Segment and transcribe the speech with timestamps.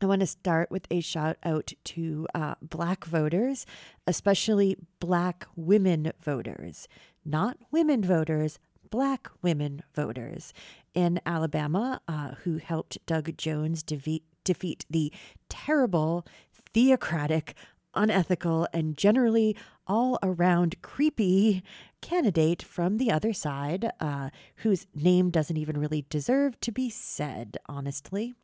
[0.00, 3.64] I want to start with a shout out to uh, Black voters,
[4.06, 6.88] especially Black women voters,
[7.24, 8.58] not women voters,
[8.90, 10.52] Black women voters
[10.94, 15.12] in Alabama uh, who helped Doug Jones defeat, defeat the
[15.48, 16.26] terrible,
[16.72, 17.54] theocratic,
[17.94, 21.62] unethical, and generally all around creepy
[22.00, 27.56] candidate from the other side, uh, whose name doesn't even really deserve to be said,
[27.66, 28.34] honestly.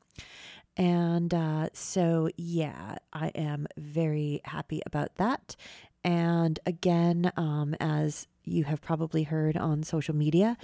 [0.77, 5.57] And uh, so, yeah, I am very happy about that.
[6.03, 10.57] And again, um, as you have probably heard on social media,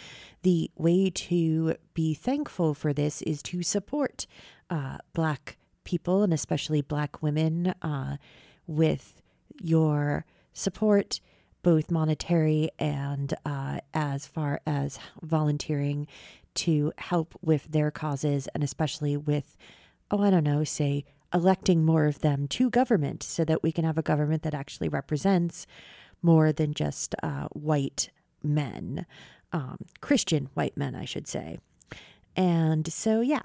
[0.42, 4.26] the way to be thankful for this is to support
[4.70, 8.16] uh, Black people and especially Black women uh,
[8.66, 9.20] with
[9.60, 10.24] your
[10.56, 11.20] support,
[11.62, 16.06] both monetary and uh, as far as volunteering
[16.54, 19.56] to help with their causes and especially with
[20.10, 23.84] oh, I don't know, say electing more of them to government so that we can
[23.84, 25.66] have a government that actually represents
[26.22, 28.10] more than just uh, white
[28.42, 29.04] men,
[29.52, 31.58] um, Christian white men, I should say.
[32.36, 33.42] And so, yeah.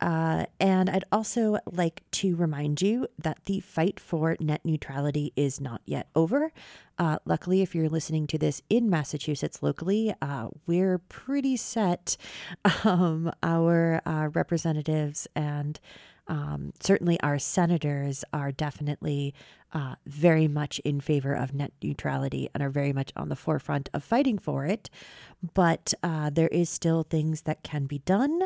[0.00, 5.60] Uh, and I'd also like to remind you that the fight for net neutrality is
[5.60, 6.52] not yet over.
[6.98, 12.16] Uh, luckily, if you're listening to this in Massachusetts locally, uh, we're pretty set.
[12.84, 15.80] Um, our uh, representatives and
[16.28, 19.34] um, certainly our senators are definitely
[19.72, 23.88] uh, very much in favor of net neutrality and are very much on the forefront
[23.92, 24.88] of fighting for it.
[25.54, 28.42] But uh, there is still things that can be done.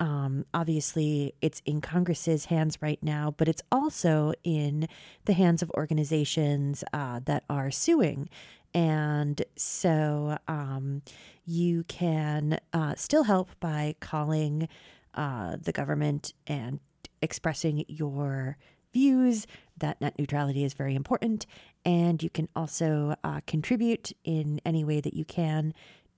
[0.00, 4.88] Um, obviously, it's in Congress's hands right now, but it's also in
[5.26, 8.28] the hands of organizations uh, that are suing.
[8.74, 11.02] And so um,
[11.44, 14.68] you can uh, still help by calling
[15.14, 16.80] uh, the government and
[17.22, 18.56] expressing your
[18.92, 19.46] views
[19.78, 21.46] that net neutrality is very important.
[21.84, 25.72] And you can also uh, contribute in any way that you can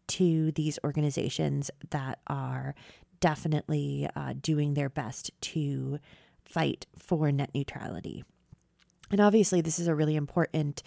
[0.07, 2.75] to these organizations that are
[3.21, 5.99] definitely uh, doing their best to
[6.45, 8.25] fight for net neutrality.
[9.11, 10.83] And obviously, this is a really important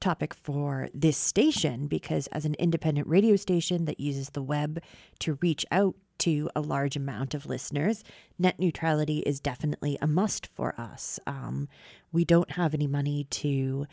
[0.00, 4.82] topic for this station because, as an independent radio station that uses the web
[5.20, 8.04] to reach out to a large amount of listeners,
[8.38, 11.18] net neutrality is definitely a must for us.
[11.26, 11.68] Um,
[12.12, 13.86] we don't have any money to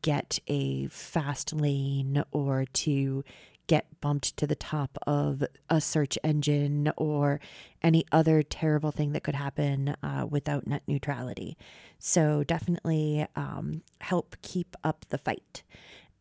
[0.00, 3.22] get a fast lane or to
[3.66, 7.38] get bumped to the top of a search engine or
[7.82, 11.56] any other terrible thing that could happen uh, without net neutrality.
[11.98, 15.62] So, definitely um, help keep up the fight.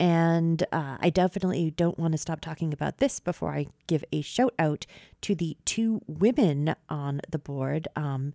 [0.04, 4.20] And uh, I definitely don't want to stop talking about this before I give a
[4.20, 4.86] shout out
[5.22, 8.34] to the two women on the board um,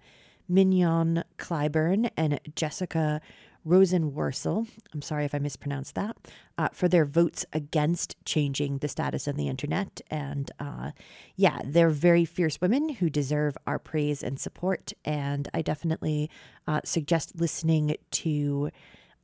[0.49, 3.21] Mignon Clyburn and Jessica
[3.67, 6.17] Rosenworcel, I'm sorry if I mispronounced that,
[6.57, 10.01] uh, for their votes against changing the status of the internet.
[10.11, 10.93] And uh,
[11.37, 14.95] yeah, they're very fierce women who deserve our praise and support.
[15.05, 16.31] And I definitely
[16.67, 18.71] uh, suggest listening to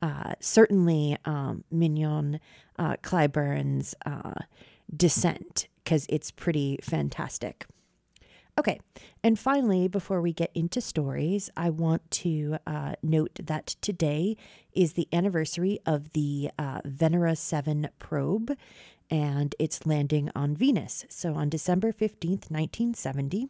[0.01, 2.39] uh, certainly um, Mignon
[2.77, 4.33] uh, Clyburn's uh,
[4.95, 7.65] Dissent, because it's pretty fantastic.
[8.57, 8.79] Okay,
[9.21, 14.37] and finally, before we get into stories, I want to uh, note that today
[14.71, 18.55] is the anniversary of the uh, Venera 7 probe
[19.09, 21.05] and its landing on Venus.
[21.09, 23.49] So on December 15th, 1970,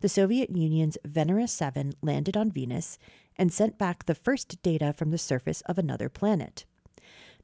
[0.00, 2.98] the Soviet Union's Venera 7 landed on Venus
[3.40, 6.66] and sent back the first data from the surface of another planet.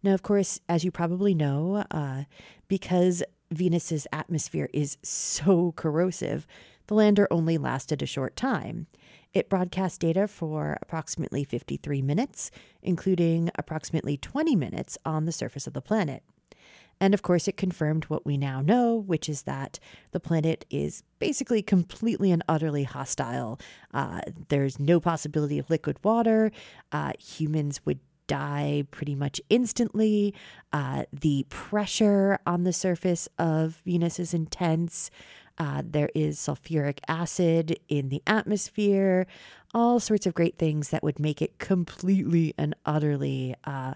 [0.02, 2.24] Now, of course, as you probably know, uh,
[2.68, 6.46] because Venus's atmosphere is so corrosive,
[6.88, 8.88] the lander only lasted a short time.
[9.32, 12.50] It broadcast data for approximately 53 minutes,
[12.82, 16.22] including approximately 20 minutes on the surface of the planet.
[17.00, 19.78] And of course, it confirmed what we now know, which is that
[20.12, 23.60] the planet is basically completely and utterly hostile.
[23.92, 26.50] Uh, there's no possibility of liquid water.
[26.92, 30.34] Uh, humans would die pretty much instantly.
[30.72, 35.10] Uh, the pressure on the surface of Venus is intense.
[35.58, 39.26] Uh, there is sulfuric acid in the atmosphere,
[39.72, 43.94] all sorts of great things that would make it completely and utterly uh,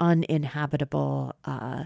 [0.00, 1.84] uninhabitable uh,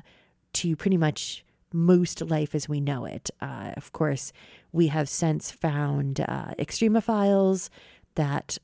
[0.55, 3.31] to pretty much most life as we know it.
[3.41, 4.33] Uh, of course,
[4.73, 7.69] we have since found uh, extremophiles
[8.15, 8.59] that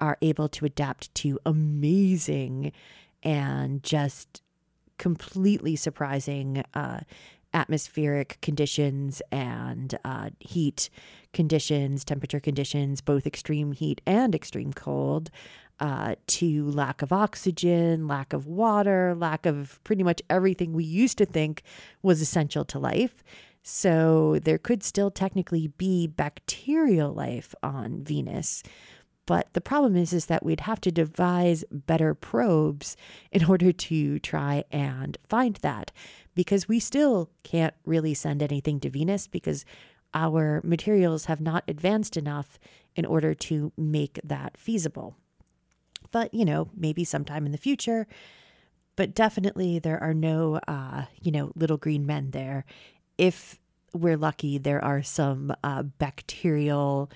[0.00, 2.72] are able to adapt to amazing
[3.22, 4.42] and just
[4.98, 7.00] completely surprising uh,
[7.52, 10.88] atmospheric conditions and uh, heat
[11.32, 15.30] conditions, temperature conditions, both extreme heat and extreme cold,
[15.80, 21.18] uh, to lack of oxygen, lack of water, lack of pretty much everything we used
[21.18, 21.62] to think
[22.02, 23.24] was essential to life.
[23.62, 28.62] So there could still technically be bacterial life on Venus.
[29.26, 32.96] But the problem is, is that we'd have to devise better probes
[33.30, 35.92] in order to try and find that
[36.34, 39.64] because we still can't really send anything to Venus because
[40.14, 42.58] our materials have not advanced enough
[42.96, 45.16] in order to make that feasible.
[46.12, 48.06] But, you know, maybe sometime in the future.
[48.96, 52.64] But definitely there are no, uh, you know, little green men there.
[53.16, 53.58] If
[53.92, 57.10] we're lucky, there are some uh, bacterial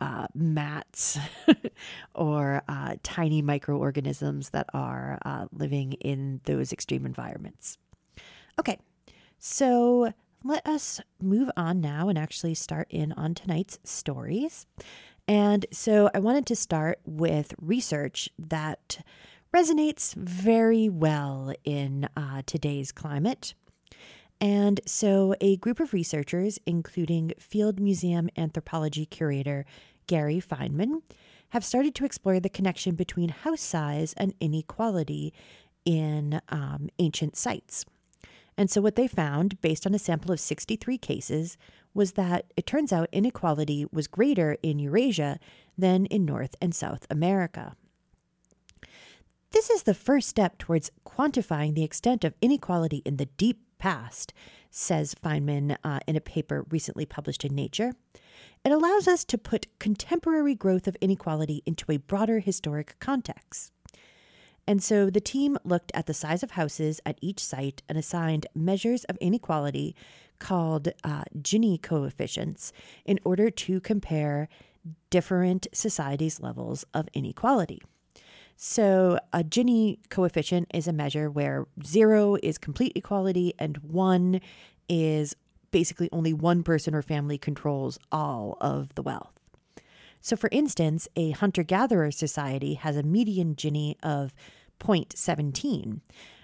[0.00, 1.18] uh, mats
[2.14, 7.78] or uh, tiny microorganisms that are uh, living in those extreme environments.
[8.58, 8.78] Okay,
[9.38, 10.12] so
[10.42, 14.66] let us move on now and actually start in on tonight's stories.
[15.30, 18.98] And so I wanted to start with research that
[19.54, 23.54] resonates very well in uh, today's climate.
[24.40, 29.66] And so, a group of researchers, including Field Museum anthropology curator
[30.08, 31.02] Gary Feinman,
[31.50, 35.32] have started to explore the connection between house size and inequality
[35.84, 37.84] in um, ancient sites.
[38.56, 41.56] And so, what they found, based on a sample of 63 cases,
[41.94, 45.38] was that it turns out inequality was greater in Eurasia
[45.76, 47.76] than in North and South America.
[49.52, 54.32] This is the first step towards quantifying the extent of inequality in the deep past,
[54.70, 57.94] says Feinman uh, in a paper recently published in Nature.
[58.64, 63.72] It allows us to put contemporary growth of inequality into a broader historic context.
[64.66, 68.46] And so the team looked at the size of houses at each site and assigned
[68.54, 69.96] measures of inequality
[70.40, 72.72] called uh, Gini coefficients
[73.04, 74.48] in order to compare
[75.10, 77.80] different societies' levels of inequality.
[78.56, 84.40] So, a Gini coefficient is a measure where zero is complete equality and one
[84.88, 85.34] is
[85.70, 89.40] basically only one person or family controls all of the wealth.
[90.20, 94.34] So, for instance, a hunter gatherer society has a median Gini of
[94.78, 96.00] 0.17,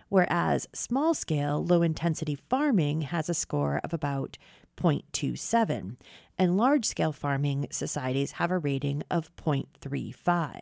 [0.08, 4.38] whereas small scale, low intensity farming has a score of about
[4.76, 5.97] 0.27,
[6.38, 10.61] and large scale farming societies have a rating of 0.35.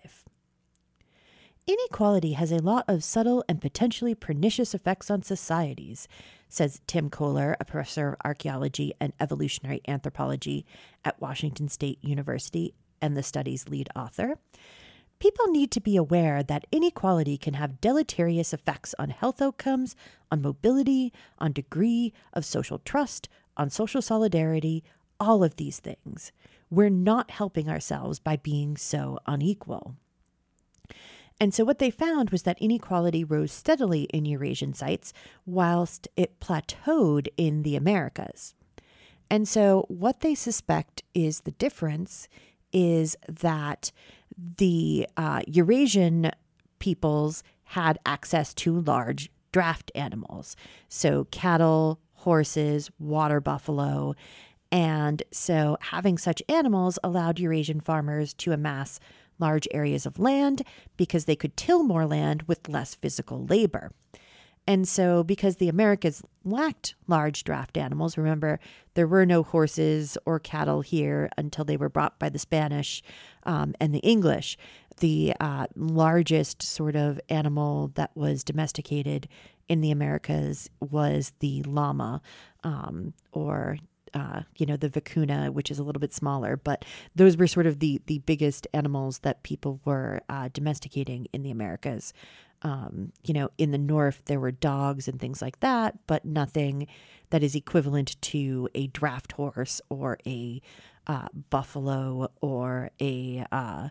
[1.67, 6.07] Inequality has a lot of subtle and potentially pernicious effects on societies,
[6.47, 10.67] says Tim Kohler, a professor of archaeology and evolutionary anthropology
[11.05, 14.37] at Washington State University and the study's lead author.
[15.25, 19.97] People need to be aware that inequality can have deleterious effects on health outcomes,
[20.31, 24.85] on mobility, on degree of social trust, on social solidarity,
[25.19, 26.31] all of these things.
[26.69, 29.97] We're not helping ourselves by being so unequal.
[31.41, 35.15] And so what they found was that inequality rose steadily in Eurasian sites
[35.47, 38.55] whilst it plateaued in the Americas.
[39.31, 42.29] And so what they suspect is the difference
[42.75, 43.91] is that
[44.59, 46.31] the uh, Eurasian
[46.81, 50.57] peoples had access to large draft animals.
[50.89, 54.15] So cattle, horses, water buffalo.
[54.71, 58.99] And so having such animals allowed Eurasian farmers to amass
[59.39, 60.63] large areas of land
[60.97, 63.93] because they could till more land with less physical labor.
[64.67, 68.59] And so, because the Americas lacked large draft animals, remember,
[68.95, 73.03] there were no horses or cattle here until they were brought by the Spanish
[73.45, 74.57] um, and the English.
[75.01, 79.29] The uh, largest sort of animal that was domesticated
[79.69, 82.23] in the Americas was the llama,
[82.63, 83.79] um, or
[84.15, 86.85] uh, you know, the vicuna, which is a little bit smaller, but
[87.17, 91.51] those were sort of the the biggest animals that people were uh, domesticating in the
[91.51, 92.13] Americas.
[92.65, 96.87] Um, you know, in the north there were dogs and things like that, but nothing
[97.31, 100.61] that is equivalent to a draft horse or a
[101.07, 103.89] uh, buffalo or a uh,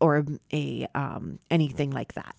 [0.00, 2.34] or a um, anything like that.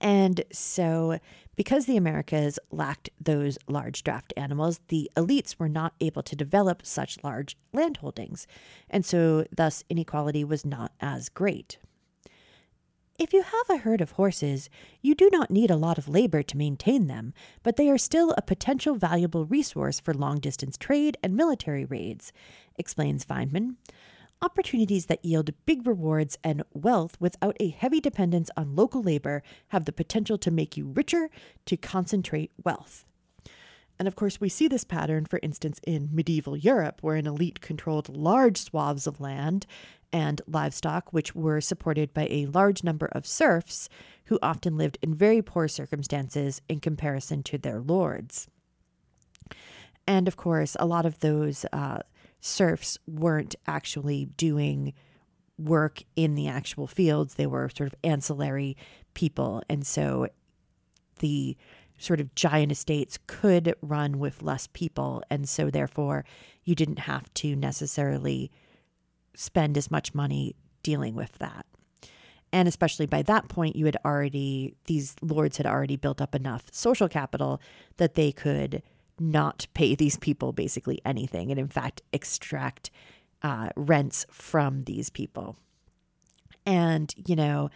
[0.00, 1.18] And so,
[1.54, 6.84] because the Americas lacked those large draft animals, the elites were not able to develop
[6.84, 8.46] such large landholdings,
[8.90, 11.78] and so thus inequality was not as great.
[13.18, 14.68] If you have a herd of horses,
[15.00, 17.32] you do not need a lot of labor to maintain them,
[17.62, 22.30] but they are still a potential valuable resource for long distance trade and military raids,
[22.78, 23.76] explains Feinman.
[24.42, 29.86] Opportunities that yield big rewards and wealth without a heavy dependence on local labor have
[29.86, 31.30] the potential to make you richer
[31.64, 33.06] to concentrate wealth.
[33.98, 37.62] And of course, we see this pattern, for instance, in medieval Europe, where an elite
[37.62, 39.66] controlled large swaths of land
[40.12, 43.88] and livestock, which were supported by a large number of serfs
[44.24, 48.48] who often lived in very poor circumstances in comparison to their lords.
[50.06, 51.98] And of course, a lot of those uh,
[52.40, 54.94] serfs weren't actually doing
[55.58, 57.34] work in the actual fields.
[57.34, 58.76] They were sort of ancillary
[59.14, 59.62] people.
[59.68, 60.28] And so
[61.18, 61.56] the
[61.98, 65.22] sort of giant estates could run with less people.
[65.30, 66.24] And so therefore,
[66.62, 68.50] you didn't have to necessarily
[69.36, 71.66] spend as much money dealing with that.
[72.52, 76.64] And especially by that point, you had already, these lords had already built up enough
[76.72, 77.60] social capital
[77.98, 78.82] that they could
[79.18, 82.90] not pay these people basically anything and, in fact, extract
[83.42, 85.56] uh, rents from these people.
[86.64, 87.70] And, you know,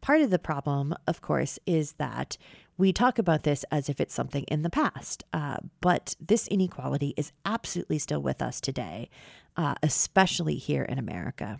[0.00, 2.36] part of the problem, of course, is that
[2.78, 7.14] we talk about this as if it's something in the past, uh, but this inequality
[7.16, 9.10] is absolutely still with us today,
[9.56, 11.58] uh, especially here in America.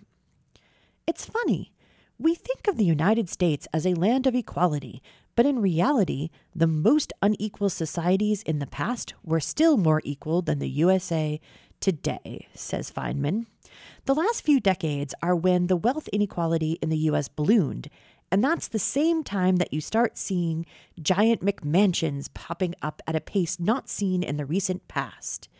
[1.06, 1.72] It's funny.
[2.18, 5.02] We think of the United States as a land of equality,
[5.34, 10.58] but in reality, the most unequal societies in the past were still more equal than
[10.58, 11.40] the USA
[11.80, 13.46] today, says Feinman.
[14.04, 17.88] The last few decades are when the wealth inequality in the US ballooned,
[18.32, 20.64] and that's the same time that you start seeing
[21.00, 25.50] giant McMansions popping up at a pace not seen in the recent past.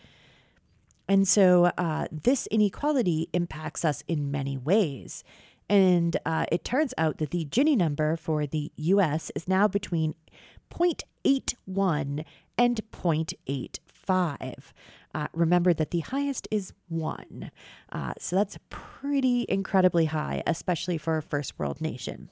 [1.07, 5.23] And so uh, this inequality impacts us in many ways.
[5.69, 10.15] And uh, it turns out that the Gini number for the US is now between
[10.71, 12.25] 0.81
[12.57, 14.55] and 0.85.
[15.15, 17.51] Uh, remember that the highest is one.
[17.91, 22.31] Uh, so that's pretty incredibly high, especially for a first world nation.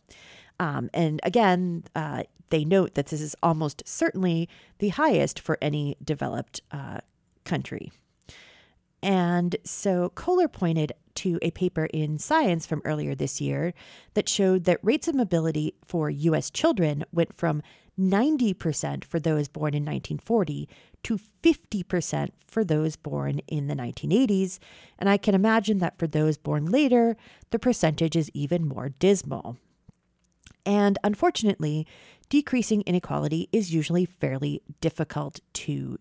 [0.58, 5.96] Um, and again, uh, they note that this is almost certainly the highest for any
[6.02, 6.98] developed uh,
[7.44, 7.92] country.
[9.02, 13.72] And so Kohler pointed to a paper in Science from earlier this year
[14.14, 17.62] that showed that rates of mobility for US children went from
[18.00, 20.68] 90% for those born in 1940
[21.02, 24.58] to 50% for those born in the 1980s.
[24.98, 27.16] And I can imagine that for those born later,
[27.50, 29.56] the percentage is even more dismal.
[30.66, 31.86] And unfortunately,
[32.28, 35.98] decreasing inequality is usually fairly difficult to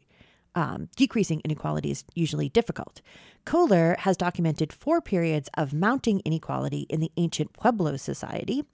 [0.56, 3.01] um, decreasing inequality is usually difficult.
[3.46, 8.65] Kohler has documented four periods of mounting inequality in the ancient Pueblo society.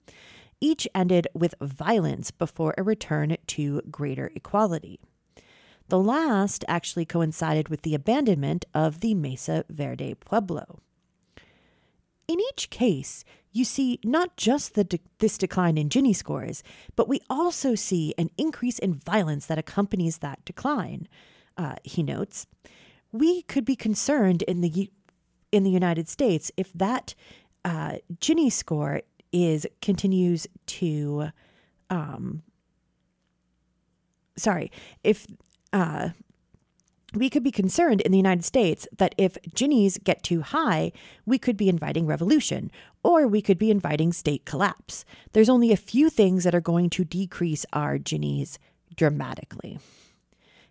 [0.60, 5.00] Each ended with violence before a return to greater equality.
[5.88, 10.80] The last actually coincided with the abandonment of the Mesa Verde Pueblo.
[12.26, 16.62] In each case, you see not just de- this decline in Gini scores,
[16.96, 21.06] but we also see an increase in violence that accompanies that decline
[21.56, 22.46] uh, he notes,
[23.12, 24.90] we could be concerned in the
[25.52, 27.14] in the United States if that
[27.64, 29.02] uh, Gini score
[29.44, 31.28] is continues to,
[31.90, 32.42] um,
[34.36, 34.70] sorry,
[35.02, 35.26] if
[35.72, 36.10] uh,
[37.14, 40.92] we could be concerned in the United States that if Ginis get too high,
[41.24, 42.70] we could be inviting revolution
[43.02, 45.04] or we could be inviting state collapse.
[45.32, 48.58] There's only a few things that are going to decrease our Ginis
[48.96, 49.78] dramatically.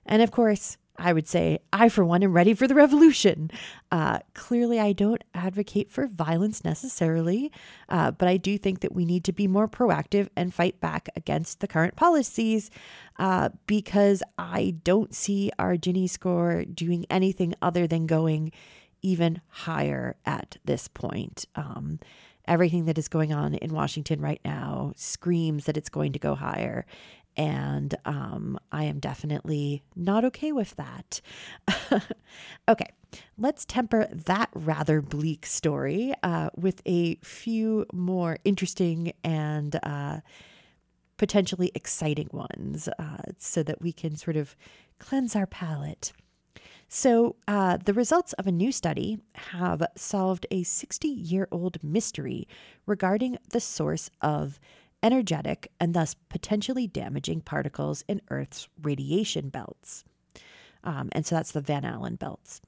[0.05, 3.51] And of course, I would say, I, for one, am ready for the revolution.
[3.91, 7.51] Uh, clearly, I don't advocate for violence necessarily,
[7.89, 11.09] uh, but I do think that we need to be more proactive and fight back
[11.15, 12.71] against the current policies
[13.19, 18.51] uh, because I don't see our Gini score doing anything other than going
[19.01, 21.45] even higher at this point.
[21.55, 21.99] Um,
[22.47, 26.35] everything that is going on in Washington right now screams that it's going to go
[26.35, 26.85] higher.
[27.37, 31.21] And um, I am definitely not okay with that.
[32.69, 32.87] okay,
[33.37, 40.19] let's temper that rather bleak story uh, with a few more interesting and uh,
[41.17, 44.55] potentially exciting ones uh, so that we can sort of
[44.99, 46.13] cleanse our palate.
[46.87, 52.47] So, uh, the results of a new study have solved a 60 year old mystery
[52.85, 54.59] regarding the source of
[55.03, 60.03] energetic and thus potentially damaging particles in Earth's radiation belts.
[60.83, 62.61] Um, and so that's the Van Allen belts.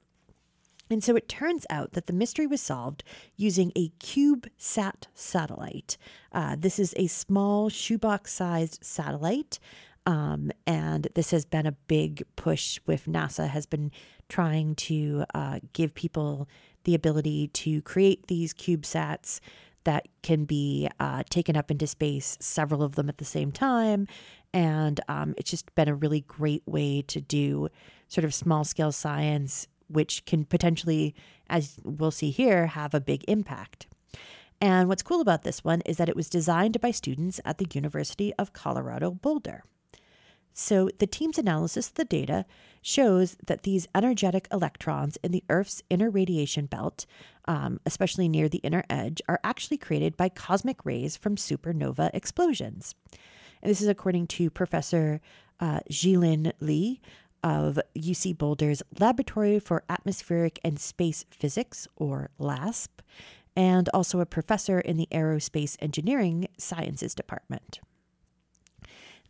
[0.90, 3.04] And so it turns out that the mystery was solved
[3.36, 5.98] using a CubeSat satellite.
[6.32, 9.58] Uh, this is a small shoebox sized satellite.
[10.06, 13.92] Um, and this has been a big push with NASA has been
[14.30, 16.48] trying to uh, give people
[16.84, 19.40] the ability to create these CubeSats
[19.88, 24.06] that can be uh, taken up into space, several of them at the same time.
[24.52, 27.70] And um, it's just been a really great way to do
[28.06, 31.14] sort of small scale science which can potentially,
[31.48, 33.86] as we'll see here, have a big impact.
[34.60, 37.66] And what's cool about this one is that it was designed by students at the
[37.72, 39.64] University of Colorado Boulder.
[40.60, 42.44] So, the team's analysis of the data
[42.82, 47.06] shows that these energetic electrons in the Earth's inner radiation belt,
[47.44, 52.96] um, especially near the inner edge, are actually created by cosmic rays from supernova explosions.
[53.62, 55.20] And this is according to Professor
[55.60, 57.00] uh, Xinlin Li
[57.44, 63.00] of UC Boulder's Laboratory for Atmospheric and Space Physics, or LASP,
[63.54, 67.78] and also a professor in the Aerospace Engineering Sciences Department.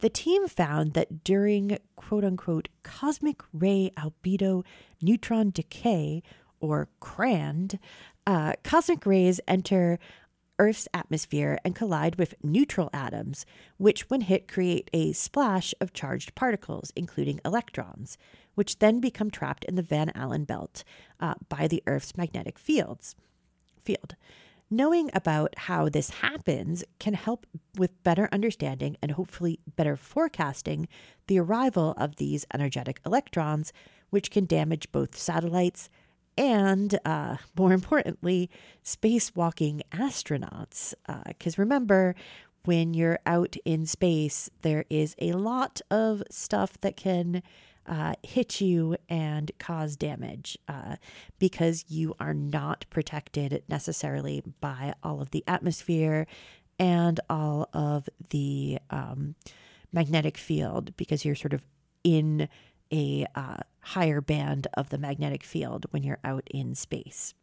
[0.01, 4.65] The team found that during quote unquote cosmic ray albedo
[5.03, 6.23] neutron decay,
[6.61, 7.79] or CRAND,
[8.27, 9.99] uh, cosmic rays enter
[10.59, 16.35] Earth's atmosphere and collide with neutral atoms, which, when hit, create a splash of charged
[16.35, 18.19] particles, including electrons,
[18.55, 20.83] which then become trapped in the Van Allen belt
[21.21, 23.15] uh, by the Earth's magnetic fields.
[23.85, 24.17] Field.
[24.71, 27.47] Knowing about how this happens can help
[27.79, 30.87] with better understanding and hopefully better forecasting
[31.27, 33.73] the arrival of these energetic electrons,
[34.11, 35.89] which can damage both satellites
[36.37, 38.51] and uh, more importantly,
[38.85, 40.93] spacewalking astronauts.
[41.27, 42.15] Because uh, remember,
[42.65, 47.43] when you're out in space, there is a lot of stuff that can
[47.89, 50.97] uh, hit you and cause damage uh,
[51.39, 56.27] because you are not protected necessarily by all of the atmosphere
[56.79, 59.35] and all of the um,
[59.93, 61.63] magnetic field because you're sort of
[62.05, 62.49] in
[62.93, 67.35] a uh, higher band of the magnetic field when you're out in space.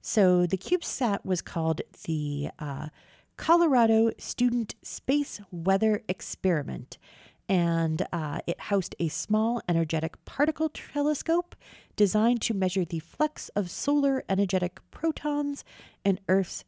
[0.00, 2.88] So the CubeSat was called the uh,
[3.36, 6.98] Colorado Student Space Weather Experiment,
[7.48, 11.54] and uh, it housed a small energetic particle telescope
[11.94, 15.64] designed to measure the flux of solar energetic protons
[16.04, 16.64] and Earth's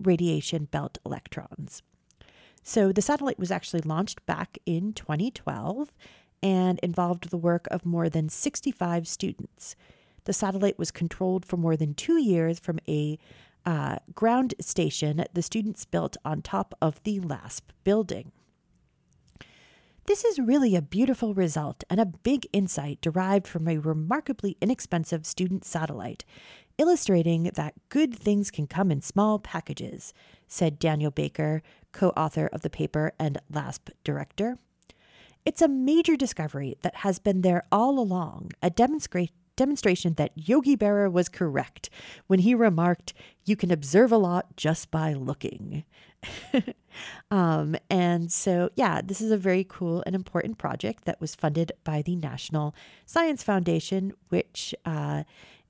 [0.00, 1.82] radiation belt electrons.
[2.62, 5.92] So the satellite was actually launched back in 2012
[6.42, 9.76] and involved the work of more than 65 students.
[10.24, 13.18] The satellite was controlled for more than two years from a
[13.66, 18.32] uh, ground station the students built on top of the LASP building.
[20.06, 25.24] This is really a beautiful result and a big insight derived from a remarkably inexpensive
[25.24, 26.26] student satellite,
[26.76, 30.12] illustrating that good things can come in small packages,
[30.46, 31.62] said Daniel Baker,
[31.92, 34.58] co author of the paper and LASP director.
[35.46, 40.76] It's a major discovery that has been there all along, a demonstra- demonstration that Yogi
[40.76, 41.88] Berra was correct
[42.26, 43.14] when he remarked,
[43.44, 45.84] You can observe a lot just by looking.
[47.30, 51.72] um, and so, yeah, this is a very cool and important project that was funded
[51.84, 52.74] by the National
[53.06, 55.24] Science Foundation, which uh,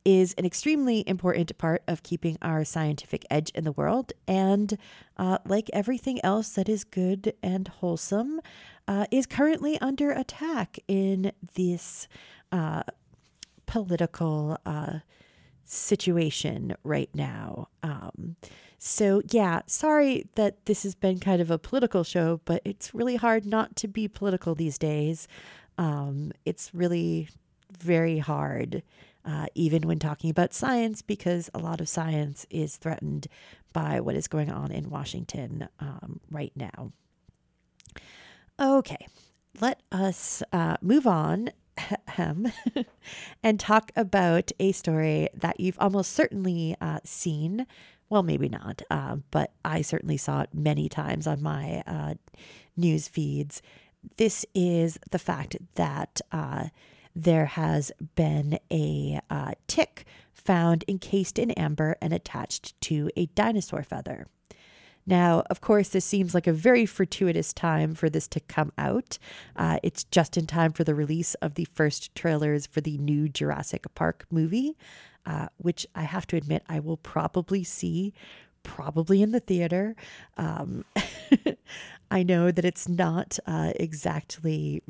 [0.05, 4.13] is an extremely important part of keeping our scientific edge in the world.
[4.29, 4.77] And
[5.17, 8.41] uh, like everything else that is good and wholesome,
[8.87, 12.07] uh, is currently under attack in this
[12.53, 12.83] uh,
[13.67, 14.99] political uh,
[15.65, 17.69] situation right now.
[17.83, 18.37] Um,
[18.79, 23.17] so, yeah, sorry that this has been kind of a political show, but it's really
[23.17, 25.27] hard not to be political these days.
[25.79, 27.29] Um, it's really
[27.79, 28.83] very hard,
[29.25, 33.27] uh, even when talking about science, because a lot of science is threatened
[33.73, 36.93] by what is going on in Washington um, right now.
[38.61, 39.07] Okay,
[39.61, 41.51] let us uh, move on
[43.43, 47.67] and talk about a story that you've almost certainly uh, seen.
[48.09, 52.15] Well, maybe not, uh, but I certainly saw it many times on my uh,
[52.77, 53.63] news feeds.
[54.19, 56.67] this is the fact that uh,
[57.17, 63.83] there has been a uh, tick found encased in amber and attached to a dinosaur
[63.83, 64.27] feather.
[65.07, 69.19] Now, of course, this seems like a very fortuitous time for this to come out.
[69.55, 73.29] Uh, it's just in time for the release of the first trailers for the new
[73.29, 74.77] Jurassic Park movie,
[75.27, 78.15] uh, which I have to admit I will probably see,
[78.63, 79.95] probably in the theater.
[80.37, 80.85] Um,
[82.11, 84.83] I know that it's not uh, exactly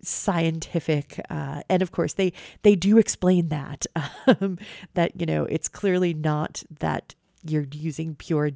[0.00, 3.84] scientific uh, and of course they they do explain that
[4.28, 4.56] um,
[4.94, 8.52] that you know it's clearly not that you're using pure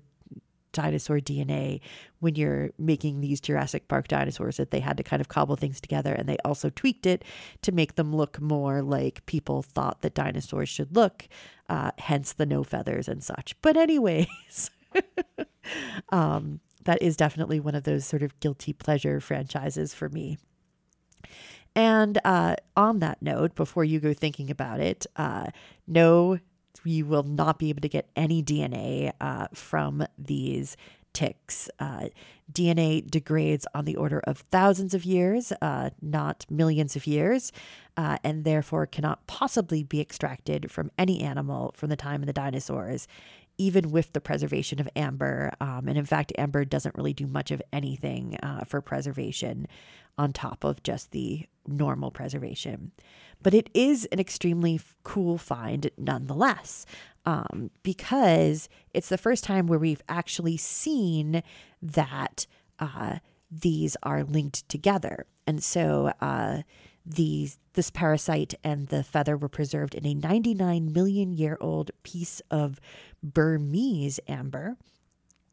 [0.73, 1.81] dinosaur DNA
[2.21, 5.81] when you're making these Jurassic Park dinosaurs that they had to kind of cobble things
[5.81, 7.25] together and they also tweaked it
[7.63, 11.29] to make them look more like people thought that dinosaurs should look,
[11.69, 13.55] uh, hence the no feathers and such.
[13.63, 14.71] But, anyways,
[16.11, 20.39] um, that is definitely one of those sort of guilty pleasure franchises for me.
[21.75, 25.47] And uh, on that note, before you go thinking about it, uh,
[25.87, 26.39] no
[26.85, 30.77] you will not be able to get any DNA uh, from these
[31.13, 31.69] ticks.
[31.79, 32.09] Uh,
[32.53, 37.53] DNA degrades on the order of thousands of years, uh, not millions of years,
[37.97, 42.33] uh, and therefore cannot possibly be extracted from any animal from the time of the
[42.33, 43.07] dinosaurs,
[43.59, 45.53] even with the preservation of amber.
[45.61, 49.67] Um, and in fact, amber doesn't really do much of anything uh, for preservation
[50.19, 52.93] on top of just the normal preservation.
[53.43, 56.87] But it is an extremely cool find nonetheless,
[57.25, 61.43] um, because it's the first time where we've actually seen
[61.81, 62.47] that
[62.79, 63.19] uh,
[63.51, 65.27] these are linked together.
[65.47, 66.63] And so uh,
[67.05, 72.41] these, this parasite and the feather were preserved in a 99 million year old piece
[72.51, 72.81] of
[73.23, 74.77] Burmese amber.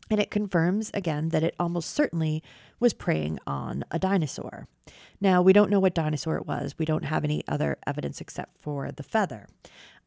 [0.10, 2.44] And it confirms again that it almost certainly
[2.80, 4.68] was preying on a dinosaur.
[5.22, 6.76] Now, we don't know what dinosaur it was.
[6.78, 9.48] We don't have any other evidence except for the feather.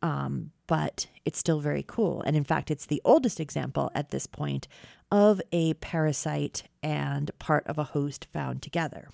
[0.02, 2.22] Um, but it's still very cool.
[2.22, 4.66] And in fact, it's the oldest example at this point
[5.12, 9.08] of a parasite and part of a host found together.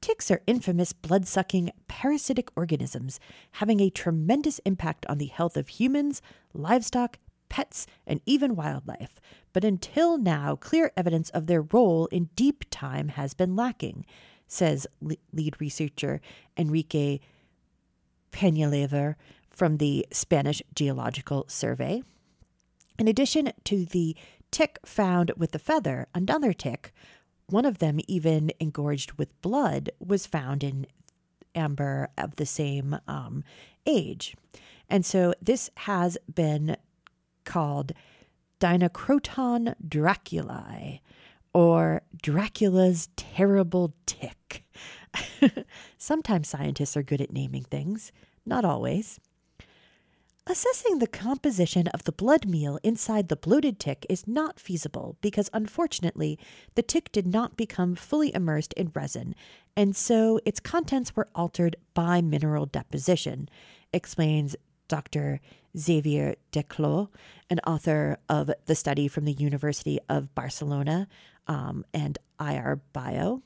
[0.00, 3.20] Ticks are infamous blood sucking parasitic organisms
[3.52, 6.20] having a tremendous impact on the health of humans,
[6.52, 7.18] livestock,
[7.52, 9.20] pets, and even wildlife.
[9.52, 14.06] But until now, clear evidence of their role in deep time has been lacking,
[14.48, 14.86] says
[15.32, 16.22] lead researcher
[16.56, 17.20] Enrique
[18.32, 19.16] Peñalver
[19.50, 22.02] from the Spanish Geological Survey.
[22.98, 24.16] In addition to the
[24.50, 26.90] tick found with the feather, another tick,
[27.48, 30.86] one of them even engorged with blood, was found in
[31.54, 33.44] amber of the same um,
[33.84, 34.34] age.
[34.88, 36.78] And so this has been
[37.52, 37.92] called
[38.60, 41.00] Deinocroton draculi,
[41.52, 44.64] or Dracula's terrible tick.
[45.98, 48.10] Sometimes scientists are good at naming things,
[48.46, 49.20] not always.
[50.46, 55.50] Assessing the composition of the blood meal inside the bloated tick is not feasible because,
[55.52, 56.38] unfortunately,
[56.74, 59.34] the tick did not become fully immersed in resin,
[59.76, 63.50] and so its contents were altered by mineral deposition,
[63.92, 64.56] explains
[64.88, 65.40] Dr.
[65.76, 67.08] Xavier Delclòs,
[67.50, 71.08] an author of the study from the University of Barcelona
[71.46, 73.42] um, and IR Bio.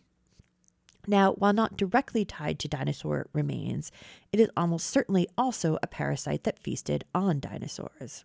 [1.06, 3.92] Now, while not directly tied to dinosaur remains,
[4.32, 8.24] it is almost certainly also a parasite that feasted on dinosaurs.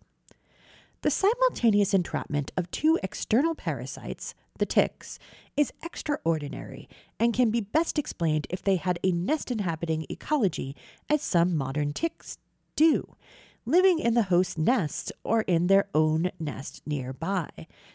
[1.02, 5.18] The simultaneous entrapment of two external parasites, the ticks,
[5.56, 6.88] is extraordinary
[7.18, 10.76] and can be best explained if they had a nest inhabiting ecology,
[11.10, 12.38] as some modern ticks
[12.76, 13.16] do,
[13.64, 17.48] living in the host's nest or in their own nest nearby,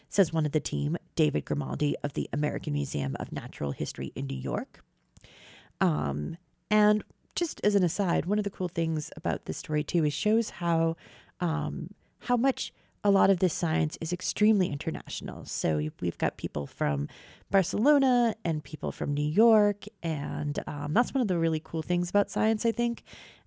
[0.08, 4.26] says one of the team, David Grimaldi of the American Museum of Natural History in
[4.26, 4.82] New York.
[5.80, 6.36] Um,
[6.70, 7.04] and
[7.34, 10.50] just as an aside, one of the cool things about this story too is shows
[10.50, 10.96] how
[11.40, 12.72] um, how much
[13.04, 15.44] a lot of this science is extremely international.
[15.44, 17.08] So we've got people from
[17.50, 22.10] Barcelona and people from New York, and um, that's one of the really cool things
[22.10, 22.66] about science.
[22.66, 23.04] I think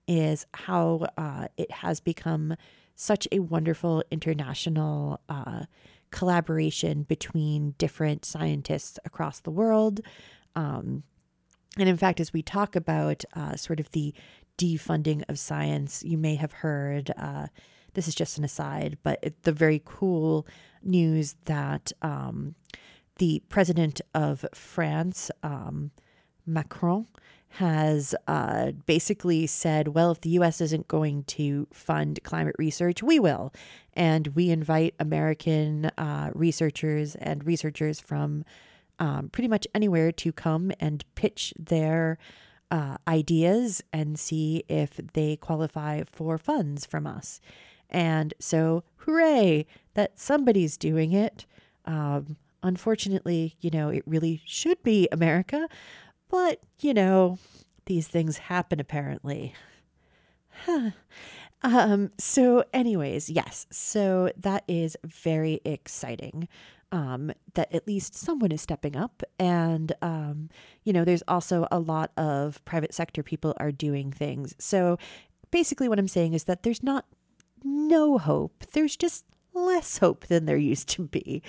[0.08, 2.56] is how uh, it has become
[2.96, 5.64] such a wonderful international uh,
[6.12, 10.02] collaboration between different scientists across the world.
[10.56, 11.04] Um,
[11.78, 14.14] and in fact, as we talk about uh, sort of the
[14.58, 17.48] defunding of science, you may have heard uh,
[17.94, 20.46] this is just an aside, but it, the very cool
[20.84, 22.56] news that um,
[23.18, 25.92] the president of France, um,
[26.46, 27.08] Macron,
[27.56, 33.20] has uh, basically said, well, if the US isn't going to fund climate research, we
[33.20, 33.54] will.
[33.94, 38.46] And we invite American uh, researchers and researchers from
[39.00, 42.18] um, pretty much anywhere to come and pitch their
[42.70, 47.42] uh, ideas and see if they qualify for funds from us.
[47.90, 51.46] And so, hooray that somebody's doing it.
[51.86, 55.68] Um, unfortunately, you know, it really should be America,
[56.32, 57.38] but, you know,
[57.86, 59.54] these things happen apparently.
[60.65, 60.91] Huh.
[61.62, 66.48] um, so, anyways, yes, so that is very exciting
[66.91, 69.24] um, that at least someone is stepping up.
[69.38, 70.50] And, um,
[70.84, 74.56] you know, there's also a lot of private sector people are doing things.
[74.58, 74.98] So
[75.52, 77.06] basically, what I'm saying is that there's not
[77.63, 81.41] no hope, there's just less hope than there used to be.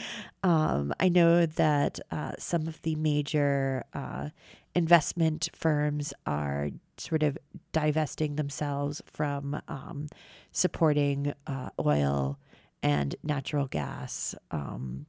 [0.43, 4.31] Um, I know that uh, some of the major uh,
[4.75, 7.37] investment firms are sort of
[7.73, 10.09] divesting themselves from um,
[10.53, 12.39] supporting uh, oil
[12.83, 15.07] and natural gas um,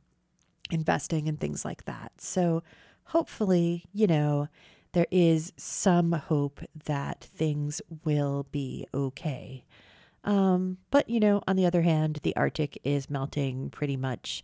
[0.71, 2.11] investing and things like that.
[2.17, 2.63] So
[3.05, 4.47] hopefully, you know,
[4.93, 9.65] there is some hope that things will be okay.
[10.23, 14.43] Um, but, you know, on the other hand, the Arctic is melting pretty much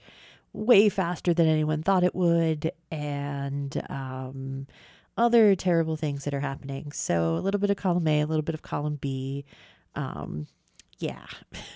[0.51, 4.65] way faster than anyone thought it would, and um,
[5.19, 6.91] other terrible things that are happening.
[6.93, 9.45] So, a little bit of column A, a little bit of column B.
[9.93, 10.47] Um,
[10.97, 11.25] yeah.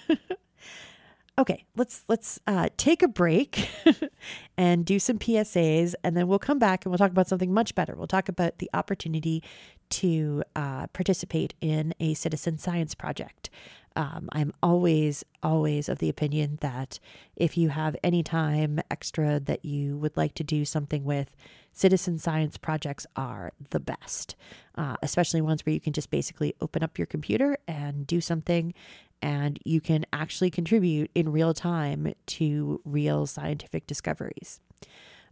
[1.38, 3.70] okay, let's let's uh, take a break
[4.58, 7.76] and do some PSAs, and then we'll come back and we'll talk about something much
[7.76, 7.96] better.
[7.96, 9.44] We'll talk about the opportunity
[9.90, 13.50] to uh, participate in a citizen science project.
[13.96, 17.00] Um, I'm always, always of the opinion that
[17.36, 21.36] if you have any time extra that you would like to do something with,
[21.74, 24.36] citizen science projects are the best,
[24.76, 28.74] uh, especially ones where you can just basically open up your computer and do something
[29.22, 34.60] and you can actually contribute in real time to real scientific discoveries.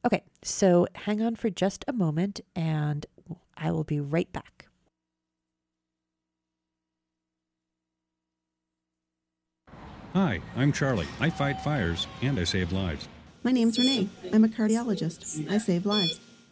[0.06, 3.06] Okay, so hang on for just a moment and
[3.56, 4.68] I will be right back.
[10.14, 11.08] Hi, I'm Charlie.
[11.22, 13.08] I fight fires and I save lives.
[13.44, 14.10] My name's Renee.
[14.34, 15.50] I'm a cardiologist.
[15.50, 16.20] I save lives.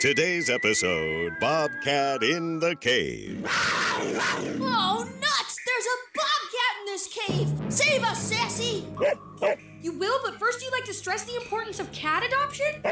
[0.00, 3.44] Today's episode Bobcat in the Cave.
[3.46, 5.58] Oh, nuts!
[5.66, 7.48] There's a bobcat in this cave!
[7.70, 8.86] Save us, Sassy!
[9.82, 12.82] You will, but first you'd like to stress the importance of cat adoption?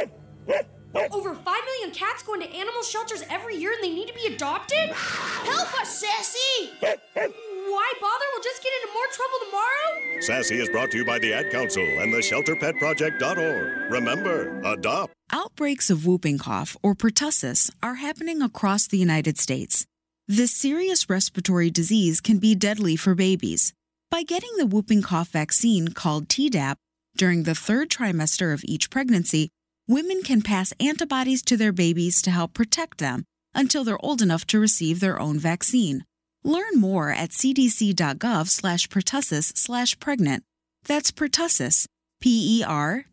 [1.11, 4.27] Over 5 million cats go into animal shelters every year and they need to be
[4.27, 4.91] adopted?
[4.91, 6.73] Help us, Sassy!
[6.83, 8.25] Why bother?
[8.35, 10.21] We'll just get into more trouble tomorrow?
[10.21, 13.93] Sassy is brought to you by the Ad Council and the ShelterPetProject.org.
[13.93, 15.15] Remember, adopt.
[15.31, 19.85] Outbreaks of whooping cough or pertussis are happening across the United States.
[20.27, 23.75] This serious respiratory disease can be deadly for babies.
[24.11, 26.77] By getting the whooping cough vaccine called Tdap
[27.17, 29.51] during the third trimester of each pregnancy,
[29.87, 34.47] women can pass antibodies to their babies to help protect them until they're old enough
[34.47, 36.05] to receive their own vaccine.
[36.43, 40.43] Learn more at cdc.gov slash pertussis slash pregnant.
[40.85, 41.87] That's pertussis,
[42.21, 43.09] P-E-R-T-U-S-S-I-S.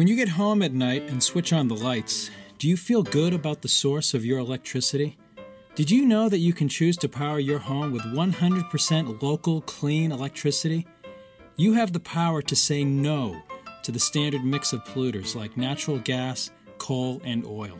[0.00, 3.34] When you get home at night and switch on the lights, do you feel good
[3.34, 5.18] about the source of your electricity?
[5.74, 10.10] Did you know that you can choose to power your home with 100% local, clean
[10.10, 10.86] electricity?
[11.56, 13.42] You have the power to say no
[13.82, 17.76] to the standard mix of polluters like natural gas, coal, and oil.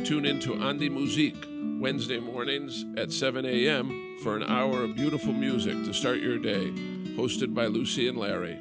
[0.06, 1.46] Tune in to Andi Musique
[1.82, 4.18] Wednesday mornings at 7 a.m.
[4.24, 6.72] for an hour of beautiful music to start your day.
[7.18, 8.58] Hosted by Lucy and Larry.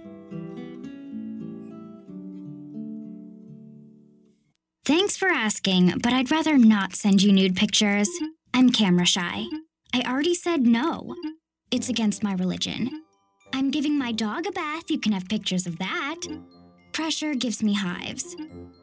[4.90, 8.08] Thanks for asking, but I'd rather not send you nude pictures.
[8.52, 9.44] I'm camera shy.
[9.94, 11.14] I already said no.
[11.70, 13.04] It's against my religion.
[13.52, 14.90] I'm giving my dog a bath.
[14.90, 16.16] You can have pictures of that.
[16.90, 18.34] Pressure gives me hives.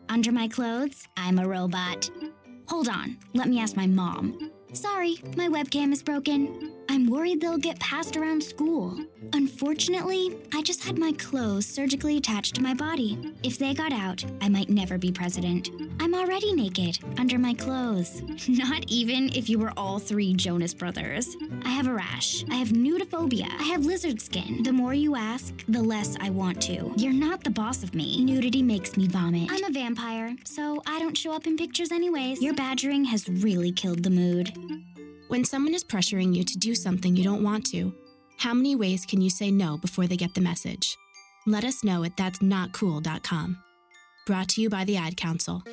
[0.08, 2.10] Under my clothes, I'm a robot.
[2.70, 4.50] Hold on, let me ask my mom.
[4.72, 6.72] Sorry, my webcam is broken.
[6.88, 8.98] I'm worried they'll get passed around school.
[9.34, 13.34] Unfortunately, I just had my clothes surgically attached to my body.
[13.44, 15.70] If they got out, I might never be president.
[16.00, 18.22] I'm already naked, under my clothes.
[18.48, 21.36] Not even if you were all three Jonas brothers.
[21.63, 22.46] I have a rash.
[22.50, 23.50] I have nudophobia.
[23.60, 24.63] I have lizard skin.
[24.63, 26.94] The more you ask, the less I want to.
[26.96, 28.24] You're not the boss of me.
[28.24, 29.50] Nudity makes me vomit.
[29.52, 32.42] I'm a vampire, so I don't show up in pictures anyways.
[32.42, 34.54] Your badgering has really killed the mood.
[35.28, 37.94] When someone is pressuring you to do something you don't want to,
[38.38, 40.97] how many ways can you say no before they get the message?
[41.45, 43.63] Let us know at that'snotcool.com.
[44.26, 45.63] Brought to you by the Ad Council.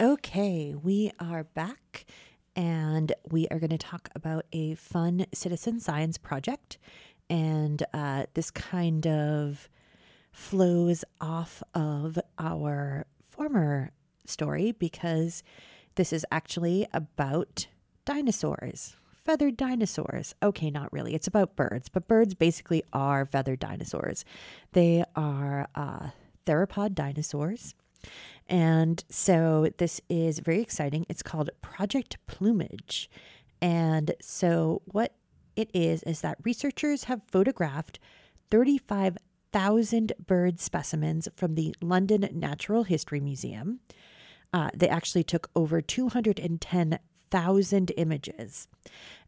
[0.00, 2.04] Okay, we are back
[2.54, 6.78] and we are going to talk about a fun citizen science project.
[7.28, 9.68] And uh, this kind of
[10.30, 13.90] flows off of our former
[14.24, 15.42] story because
[15.96, 17.66] this is actually about
[18.04, 18.94] dinosaurs,
[19.28, 20.34] feathered dinosaurs.
[20.42, 21.14] Okay, not really.
[21.14, 24.24] It's about birds, but birds basically are feathered dinosaurs.
[24.72, 26.08] They are uh,
[26.46, 27.74] theropod dinosaurs.
[28.48, 31.04] And so this is very exciting.
[31.10, 33.10] It's called Project Plumage.
[33.60, 35.12] And so what
[35.56, 37.98] it is is that researchers have photographed
[38.50, 43.80] 35,000 bird specimens from the London Natural History Museum.
[44.54, 45.82] Uh, they actually took over
[47.30, 48.68] 210,000 images.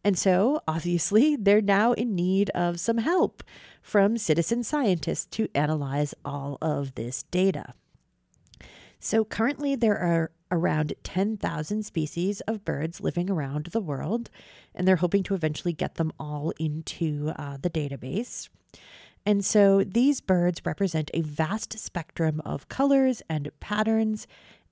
[0.03, 3.43] And so, obviously, they're now in need of some help
[3.83, 7.75] from citizen scientists to analyze all of this data.
[8.99, 14.31] So, currently, there are around 10,000 species of birds living around the world,
[14.75, 18.49] and they're hoping to eventually get them all into uh, the database.
[19.27, 24.27] And so these birds represent a vast spectrum of colors and patterns.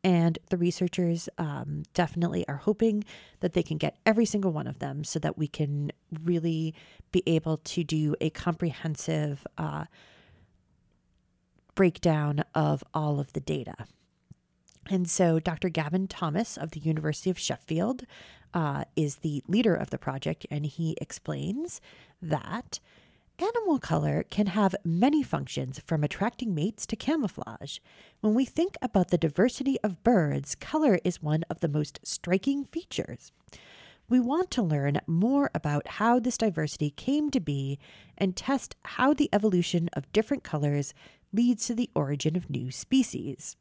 [0.04, 3.04] And the researchers um, definitely are hoping
[3.40, 5.90] that they can get every single one of them so that we can
[6.22, 6.74] really
[7.11, 9.87] be able to do a comprehensive uh,
[11.74, 13.74] breakdown of all of the data.
[14.90, 15.68] And so Dr.
[15.68, 18.04] Gavin Thomas of the University of Sheffield
[18.54, 21.80] uh, is the leader of the project, and he explains
[22.22, 22.80] that
[23.40, 27.79] animal color can have many functions from attracting mates to camouflage.
[28.20, 32.64] When we think about the diversity of birds, color is one of the most striking
[32.64, 33.33] features.
[34.09, 37.79] We want to learn more about how this diversity came to be
[38.16, 40.94] and test how the evolution of different colors
[41.33, 43.57] leads to the origin of new species.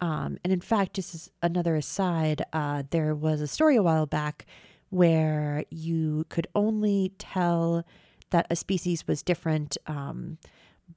[0.00, 4.06] Um, and in fact, just as another aside, uh, there was a story a while
[4.06, 4.46] back
[4.90, 7.84] where you could only tell
[8.30, 10.38] that a species was different um,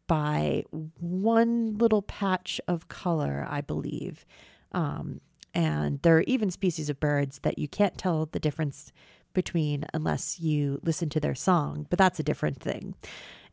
[0.07, 0.63] by
[0.99, 4.25] one little patch of color, I believe.
[4.71, 5.21] Um,
[5.53, 8.91] and there are even species of birds that you can't tell the difference
[9.33, 12.95] between unless you listen to their song, but that's a different thing.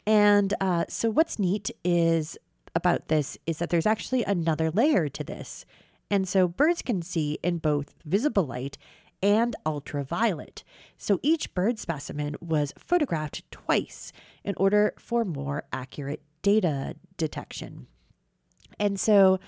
[0.06, 2.38] And uh, so, what's neat is
[2.74, 5.64] about this is that there's actually another layer to this.
[6.10, 8.78] And so birds can see in both visible light
[9.22, 10.64] and ultraviolet.
[10.96, 14.12] So each bird specimen was photographed twice
[14.44, 17.86] in order for more accurate data detection.
[18.78, 19.40] And so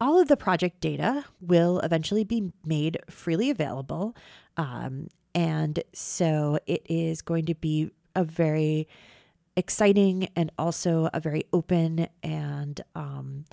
[0.00, 4.16] all of the project data will eventually be made freely available.
[4.56, 8.88] Um, and so it is going to be a very
[9.56, 13.44] exciting and also a very open and um,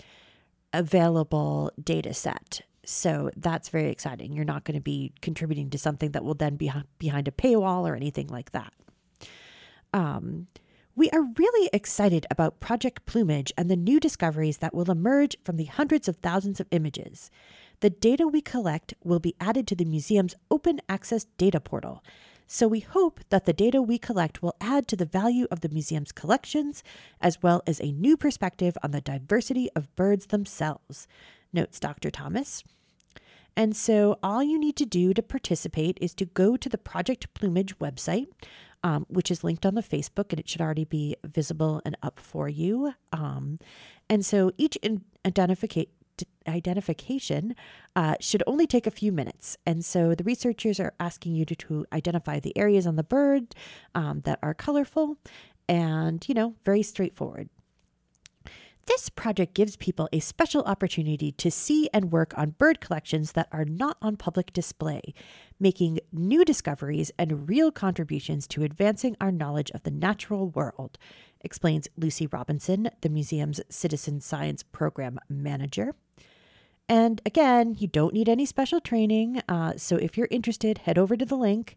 [0.74, 2.62] available data set.
[2.86, 4.34] So that's very exciting.
[4.34, 7.88] You're not going to be contributing to something that will then be behind a paywall
[7.88, 8.74] or anything like that.
[9.94, 10.48] Um,
[10.98, 15.58] we are really excited about Project Plumage and the new discoveries that will emerge from
[15.58, 17.30] the hundreds of thousands of images.
[17.82, 22.02] The data we collect will be added to the museum's open access data portal.
[22.48, 25.70] So we hope that the data we collect will add to the value of the
[25.70, 26.84] museum's collections,
[27.20, 31.08] as well as a new perspective on the diversity of birds themselves,
[31.52, 32.12] notes Dr.
[32.12, 32.64] Thomas.
[33.58, 37.34] And so all you need to do to participate is to go to the Project
[37.34, 38.28] Plumage website,
[38.84, 42.20] um, which is linked on the Facebook, and it should already be visible and up
[42.20, 42.94] for you.
[43.12, 43.60] Um,
[44.10, 45.92] and so each in- identification
[46.48, 47.56] identification
[47.96, 49.58] uh, should only take a few minutes.
[49.66, 53.56] And so the researchers are asking you to, to identify the areas on the bird
[53.96, 55.18] um, that are colorful
[55.68, 57.50] and, you know, very straightforward.
[58.86, 63.48] This project gives people a special opportunity to see and work on bird collections that
[63.52, 65.02] are not on public display,
[65.60, 71.00] making new discoveries and real contributions to advancing our knowledge of the natural world,
[71.42, 75.96] explains Lucy Robinson, the museum's citizen science program manager.
[76.88, 79.42] And again, you don't need any special training.
[79.50, 81.76] Uh, so if you're interested, head over to the link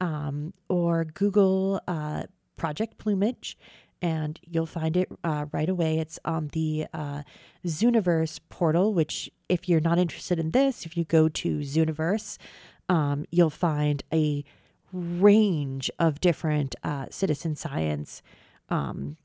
[0.00, 2.24] um, or Google uh,
[2.56, 3.56] Project Plumage
[4.00, 5.98] and you'll find it uh, right away.
[5.98, 7.22] It's on the uh,
[7.66, 12.38] Zooniverse portal, which, if you're not interested in this, if you go to Zooniverse,
[12.88, 14.44] um, you'll find a
[14.92, 18.22] range of different uh, citizen science
[18.70, 19.16] um,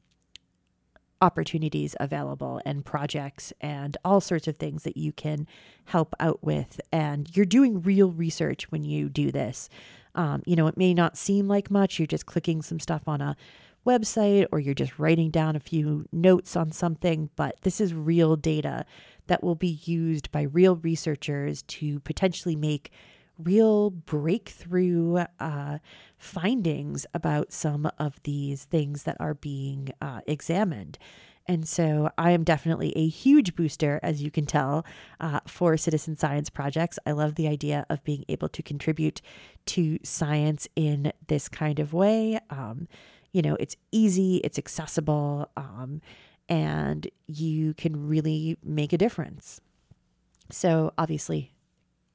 [1.22, 5.48] opportunities available and projects and all sorts of things that you can
[5.86, 6.82] help out with.
[6.92, 9.70] And you're doing real research when you do this.
[10.16, 11.98] Um, you know, it may not seem like much.
[11.98, 13.38] You're just clicking some stuff on a
[13.86, 18.36] website or you're just writing down a few notes on something, but this is real
[18.36, 18.86] data
[19.28, 22.92] that will be used by real researchers to potentially make
[23.38, 25.80] real breakthrough uh,
[26.18, 30.98] findings about some of these things that are being uh, examined.
[31.46, 34.86] And so I am definitely a huge booster, as you can tell,
[35.20, 36.98] uh, for citizen science projects.
[37.06, 39.22] I love the idea of being able to contribute
[39.68, 42.40] to science in this kind of way.
[42.50, 42.88] Um,
[43.34, 46.02] you know, it's easy, it's accessible, um,
[46.48, 49.60] and you can really make a difference.
[50.52, 51.54] So obviously,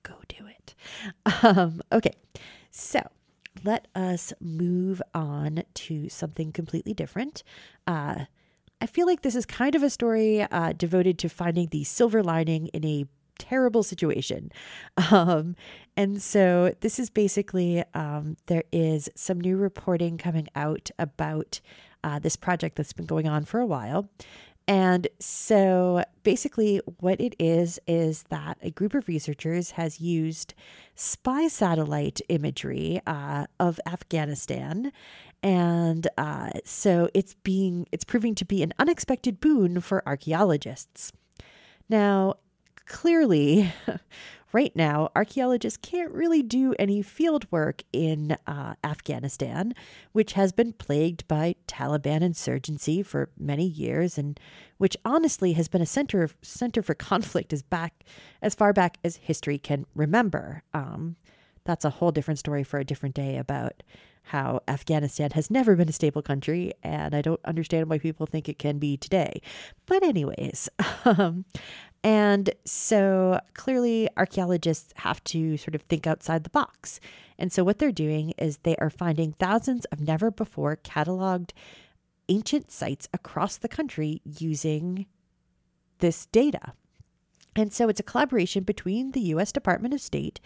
[0.02, 0.74] go do it.
[1.42, 2.12] Um, okay,
[2.70, 3.00] so
[3.64, 7.42] let us move on to something completely different.
[7.86, 8.26] Uh,
[8.80, 12.22] I feel like this is kind of a story uh, devoted to finding the silver
[12.22, 13.06] lining in a
[13.38, 14.52] terrible situation.
[15.10, 15.56] Um,
[15.96, 21.60] and so this is basically um, there is some new reporting coming out about
[22.04, 24.08] uh, this project that's been going on for a while.
[24.68, 30.52] And so basically, what it is is that a group of researchers has used
[30.94, 34.92] spy satellite imagery uh, of Afghanistan.
[35.42, 41.12] And uh, so it's being it's proving to be an unexpected boon for archaeologists.
[41.88, 42.34] Now,
[42.88, 43.72] clearly,
[44.52, 49.74] right now, archaeologists can't really do any field work in uh, Afghanistan,
[50.12, 54.40] which has been plagued by Taliban insurgency for many years, and
[54.78, 58.04] which honestly has been a center of, center for conflict as back
[58.42, 60.62] as far back as history can remember.
[60.72, 61.16] Um,
[61.64, 63.82] that's a whole different story for a different day about
[64.28, 68.48] how Afghanistan has never been a stable country, and I don't understand why people think
[68.48, 69.40] it can be today.
[69.86, 70.68] But, anyways,
[71.04, 71.44] um,
[72.04, 77.00] and so clearly, archaeologists have to sort of think outside the box.
[77.38, 81.50] And so, what they're doing is they are finding thousands of never before cataloged
[82.28, 85.06] ancient sites across the country using
[85.98, 86.72] this data.
[87.56, 90.38] And so it's a collaboration between the US Department of State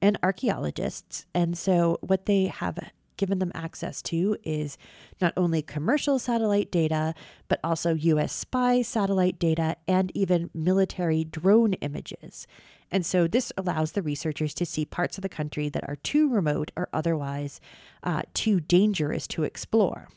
[0.00, 1.26] and archaeologists.
[1.34, 2.78] And so what they have
[3.20, 4.78] given them access to is
[5.20, 7.12] not only commercial satellite data,
[7.48, 12.46] but also US spy satellite data and even military drone images.
[12.90, 16.30] And so this allows the researchers to see parts of the country that are too
[16.30, 17.60] remote or otherwise
[18.02, 20.08] uh, too dangerous to explore.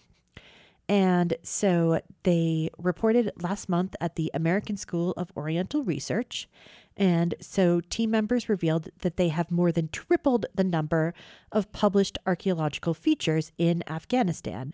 [0.87, 6.47] And so they reported last month at the American School of Oriental Research
[6.95, 11.13] and so team members revealed that they have more than tripled the number
[11.51, 14.73] of published archaeological features in Afghanistan,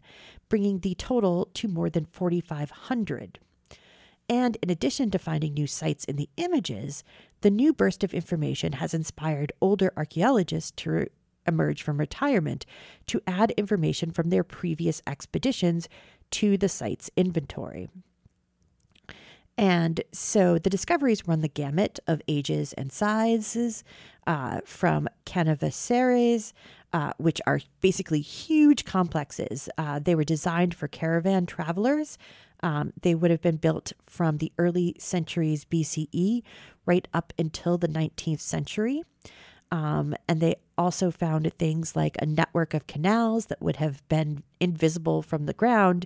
[0.49, 3.39] bringing the total to more than 4,500.
[4.27, 7.03] And in addition to finding new sites in the images,
[7.41, 11.07] the new burst of information has inspired older archaeologists to re-
[11.47, 12.65] emerge from retirement
[13.07, 15.89] to add information from their previous expeditions
[16.29, 17.89] to the site's inventory.
[19.59, 23.83] And so the discoveries run the gamut of ages and sizes,
[24.25, 26.53] uh, from caravanserais,
[26.93, 29.67] uh, which are basically huge complexes.
[29.77, 32.17] Uh, they were designed for caravan travelers.
[32.63, 36.41] Um, they would have been built from the early centuries BCE
[36.85, 39.03] right up until the 19th century.
[39.73, 44.41] Um, and they also found things like a network of canals that would have been
[44.61, 46.05] invisible from the ground,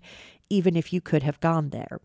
[0.50, 2.00] even if you could have gone there.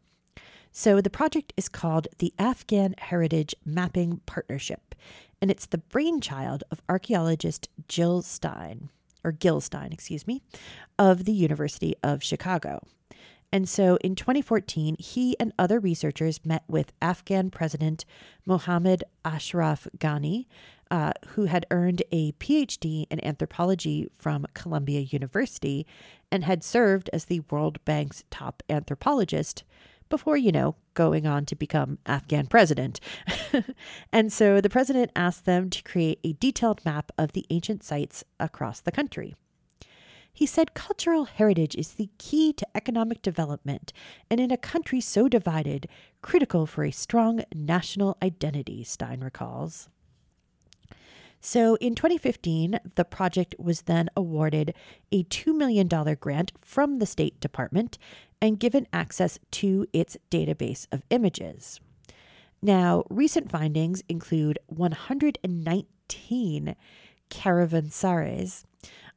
[0.79, 4.95] So the project is called the Afghan Heritage Mapping Partnership,
[5.43, 8.89] and it's the brainchild of archaeologist Jill Stein,
[9.25, 10.41] or Gil Stein, excuse me,
[10.97, 12.87] of the University of Chicago.
[13.51, 18.05] And so in 2014, he and other researchers met with Afghan President
[18.47, 20.47] Mohammad Ashraf Ghani,
[20.93, 25.89] uh, who had earned a PhD in anthropology from Columbia University
[26.31, 29.65] and had served as the World Bank's top anthropologist
[30.09, 33.01] before, you know, going on to become Afghan president.
[34.13, 38.25] and so the president asked them to create a detailed map of the ancient sites
[38.41, 39.35] across the country.
[40.33, 43.93] He said cultural heritage is the key to economic development,
[44.31, 45.89] and in a country so divided,
[46.23, 49.89] critical for a strong national identity, Stein recalls.
[51.41, 54.75] So in 2015, the project was then awarded
[55.13, 55.87] a $2 million
[56.19, 57.97] grant from the State Department
[58.41, 61.81] and given access to its database of images.
[62.61, 66.75] Now, recent findings include 119
[67.31, 68.65] caravanserais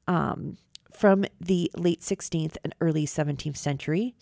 [0.08, 0.58] um,
[0.92, 4.14] from the late 16th and early 17th century,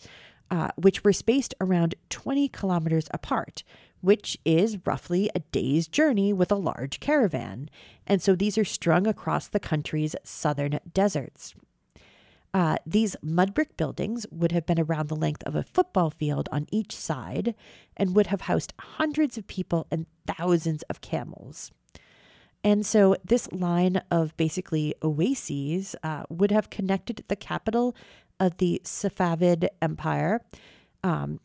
[0.50, 3.62] uh, which were spaced around 20 kilometers apart,
[4.00, 7.68] which is roughly a day's journey with a large caravan.
[8.06, 11.54] And so these are strung across the country's southern deserts.
[12.52, 16.48] Uh, these mud brick buildings would have been around the length of a football field
[16.50, 17.54] on each side
[17.96, 21.70] and would have housed hundreds of people and thousands of camels.
[22.62, 27.94] And so, this line of basically oases uh, would have connected the capital
[28.38, 30.42] of the Safavid Empire,
[31.02, 31.40] um,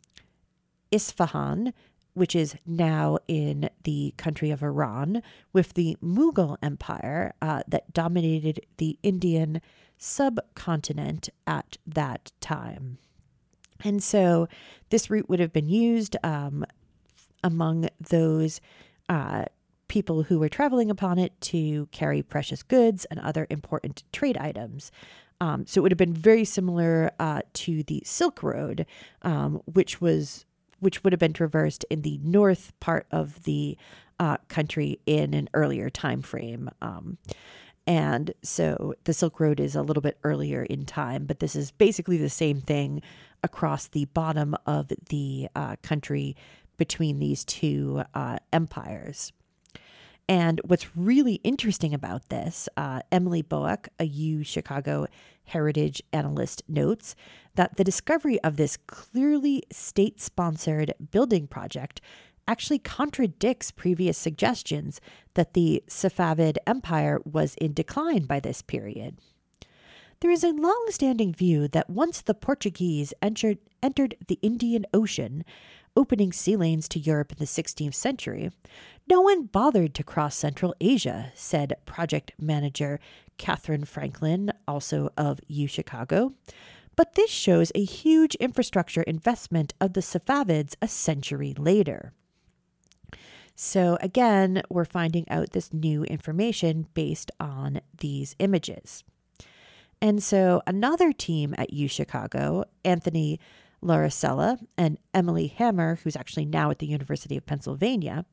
[0.91, 1.73] Isfahan,
[2.15, 5.21] which is now in the country of Iran,
[5.53, 9.61] with the Mughal Empire uh, that dominated the Indian
[9.97, 12.97] subcontinent at that time.
[13.83, 14.47] And so
[14.89, 16.65] this route would have been used um,
[17.43, 18.61] among those
[19.09, 19.45] uh,
[19.87, 24.91] people who were traveling upon it to carry precious goods and other important trade items.
[25.41, 28.85] Um, so it would have been very similar uh, to the Silk Road,
[29.21, 30.45] um, which was
[30.79, 33.77] which would have been traversed in the north part of the
[34.19, 36.69] uh, country in an earlier time frame.
[36.81, 37.17] Um,
[37.87, 41.71] and so the Silk Road is a little bit earlier in time, but this is
[41.71, 43.01] basically the same thing
[43.43, 46.35] across the bottom of the uh, country
[46.77, 49.31] between these two uh, empires.
[50.27, 55.05] And what's really interesting about this, uh, Emily Boak, a U Chicago
[55.45, 57.15] heritage analyst, notes
[57.55, 62.01] that the discovery of this clearly state sponsored building project
[62.47, 65.01] actually contradicts previous suggestions
[65.33, 69.17] that the Safavid Empire was in decline by this period.
[70.21, 75.43] There is a long standing view that once the Portuguese entered, entered the Indian Ocean,
[75.95, 78.51] opening sea lanes to Europe in the 16th century,
[79.07, 82.99] no one bothered to cross Central Asia, said project manager
[83.37, 86.33] Kathryn Franklin, also of U Chicago.
[86.95, 92.13] But this shows a huge infrastructure investment of the Safavids a century later.
[93.55, 99.03] So, again, we're finding out this new information based on these images.
[100.01, 103.39] And so, another team at U Chicago, Anthony
[103.81, 108.25] Lauricella and Emily Hammer, who's actually now at the University of Pennsylvania,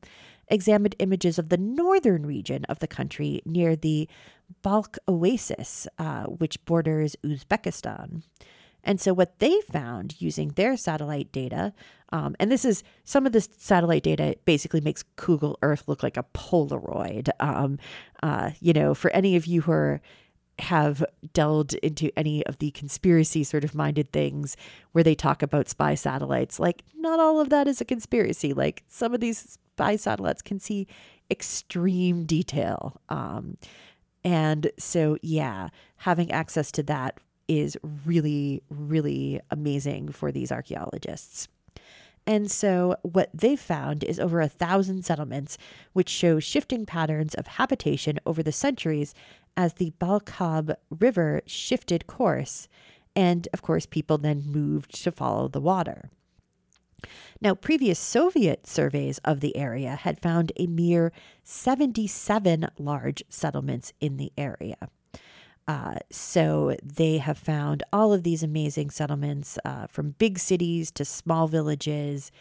[0.47, 4.07] examined images of the northern region of the country near the
[4.61, 8.23] Balkh Oasis, uh, which borders Uzbekistan.
[8.83, 11.73] And so, what they found using their satellite data,
[12.11, 16.17] um, and this is some of this satellite data basically makes Google Earth look like
[16.17, 17.29] a Polaroid.
[17.39, 17.79] Um,
[18.21, 20.01] uh, you know, for any of you who are,
[20.59, 24.57] have delved into any of the conspiracy sort of minded things
[24.91, 28.53] where they talk about spy satellites, like, not all of that is a conspiracy.
[28.53, 30.87] Like, some of these spy satellites can see
[31.31, 33.01] extreme detail.
[33.09, 33.57] Um,
[34.23, 41.47] and so, yeah, having access to that is really, really amazing for these archaeologists.
[42.25, 45.57] And so, what they've found is over a thousand settlements,
[45.91, 49.13] which show shifting patterns of habitation over the centuries
[49.57, 52.69] as the Balkhab River shifted course.
[53.15, 56.11] And of course, people then moved to follow the water.
[57.41, 61.11] Now, previous Soviet surveys of the area had found a mere
[61.43, 64.77] 77 large settlements in the area.
[65.67, 71.05] Uh, so they have found all of these amazing settlements uh, from big cities to
[71.05, 72.31] small villages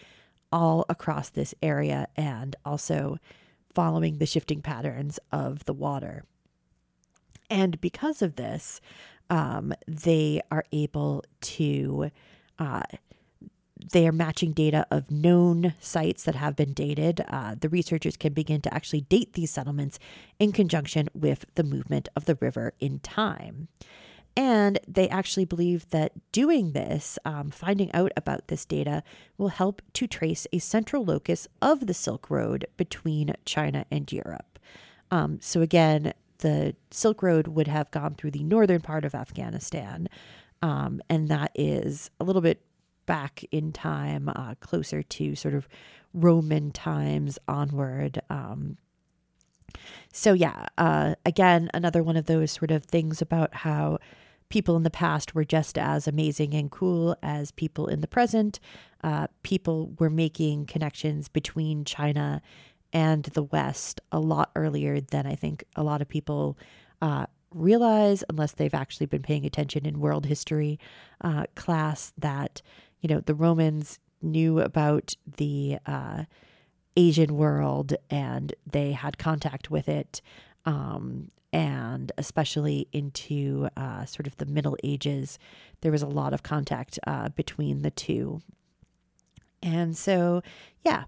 [0.51, 3.19] all across this area and also
[3.75, 6.25] following the shifting patterns of the water.
[7.49, 8.81] And because of this,
[9.31, 12.11] um, they are able to
[12.59, 12.83] uh,
[13.91, 17.25] they are matching data of known sites that have been dated.
[17.29, 19.99] Uh, the researchers can begin to actually date these settlements
[20.39, 23.69] in conjunction with the movement of the river in time.
[24.35, 29.03] And they actually believe that doing this, um, finding out about this data,
[29.37, 34.59] will help to trace a central locus of the Silk Road between China and Europe.
[35.11, 40.09] Um, so, again, the Silk Road would have gone through the northern part of Afghanistan.
[40.63, 42.63] Um, and that is a little bit
[43.07, 45.69] back in time, uh, closer to sort of
[46.15, 48.21] Roman times onward.
[48.31, 48.77] Um,
[50.13, 53.99] so, yeah, uh, again, another one of those sort of things about how
[54.51, 58.61] people in the past were just as amazing and cool as people in the present.
[59.03, 62.43] Uh, people were making connections between China
[62.93, 66.59] and the West a lot earlier than I think a lot of people
[67.01, 70.79] uh, realize, unless they've actually been paying attention in world history
[71.23, 72.61] uh, class, that,
[73.03, 76.25] you know, the Romans knew about the uh,
[76.97, 80.23] Asian world and they had contact with it.
[80.65, 85.39] Um, and especially into uh, sort of the Middle Ages,
[85.83, 88.41] there was a lot of contact uh, between the two.
[89.63, 90.43] And so,
[90.83, 91.05] yeah,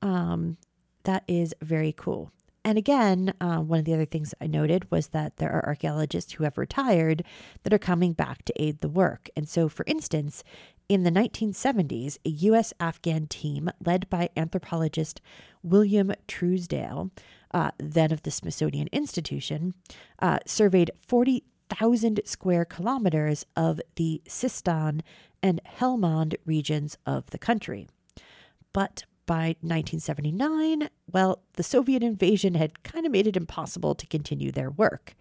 [0.00, 0.56] um,
[1.02, 2.32] that is very cool.
[2.64, 6.32] And again, uh, one of the other things I noted was that there are archaeologists
[6.32, 7.24] who have retired
[7.64, 9.28] that are coming back to aid the work.
[9.36, 10.44] And so, for instance,
[10.92, 12.72] in the 1970s, a U.S.
[12.78, 15.20] Afghan team led by anthropologist
[15.62, 17.10] William Trousdale,
[17.52, 19.74] uh, then of the Smithsonian Institution,
[20.18, 25.00] uh, surveyed 40,000 square kilometers of the Sistan
[25.42, 27.88] and Helmand regions of the country.
[28.72, 34.50] But by 1979, well, the Soviet invasion had kind of made it impossible to continue
[34.52, 35.14] their work.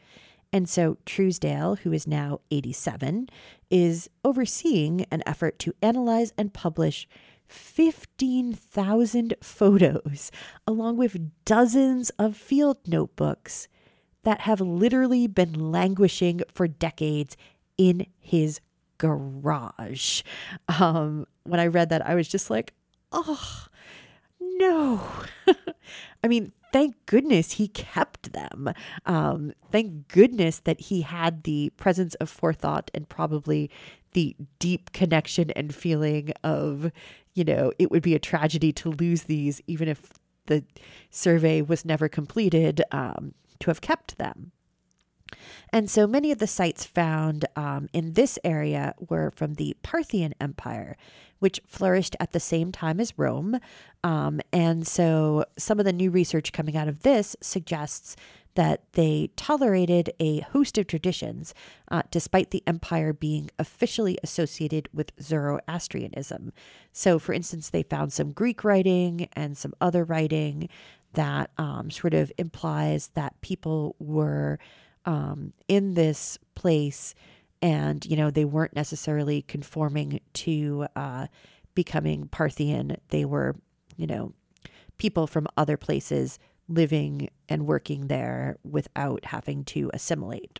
[0.53, 3.29] And so Trousdale, who is now 87,
[3.69, 7.07] is overseeing an effort to analyze and publish
[7.47, 10.31] 15,000 photos,
[10.67, 13.67] along with dozens of field notebooks
[14.23, 17.35] that have literally been languishing for decades
[17.77, 18.59] in his
[18.97, 20.21] garage.
[20.79, 22.73] Um, when I read that, I was just like,
[23.11, 23.67] oh,
[24.39, 25.01] no.
[26.23, 28.73] I mean, thank goodness he kept them.
[29.05, 33.69] Um, thank goodness that he had the presence of forethought and probably
[34.13, 36.91] the deep connection and feeling of,
[37.33, 40.11] you know, it would be a tragedy to lose these, even if
[40.47, 40.63] the
[41.09, 44.51] survey was never completed, um, to have kept them.
[45.71, 50.33] And so many of the sites found um, in this area were from the Parthian
[50.39, 50.97] Empire,
[51.39, 53.59] which flourished at the same time as Rome.
[54.03, 58.15] Um, and so some of the new research coming out of this suggests
[58.55, 61.53] that they tolerated a host of traditions,
[61.89, 66.51] uh, despite the empire being officially associated with Zoroastrianism.
[66.91, 70.67] So, for instance, they found some Greek writing and some other writing
[71.13, 74.59] that um, sort of implies that people were
[75.05, 77.15] um, in this place
[77.61, 81.27] and you know they weren't necessarily conforming to uh,
[81.75, 82.97] becoming parthian.
[83.09, 83.55] They were
[83.97, 84.33] you know
[84.97, 90.59] people from other places living and working there without having to assimilate.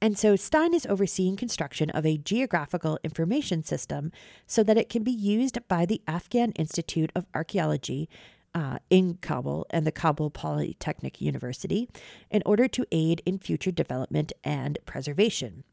[0.00, 4.12] And so Stein is overseeing construction of a geographical information system
[4.46, 8.08] so that it can be used by the Afghan Institute of Archaeology
[8.54, 11.88] uh, in Kabul and the Kabul Polytechnic University
[12.30, 15.64] in order to aid in future development and preservation.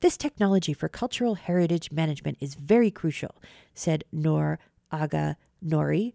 [0.00, 3.36] This technology for cultural heritage management is very crucial,
[3.74, 4.58] said Noor
[4.90, 6.14] Agha Noori,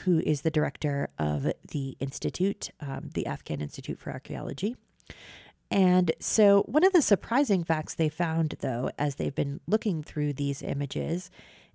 [0.00, 4.76] who is the director of the Institute, um, the Afghan Institute for Archaeology.
[5.70, 10.34] And so, one of the surprising facts they found, though, as they've been looking through
[10.34, 11.30] these images,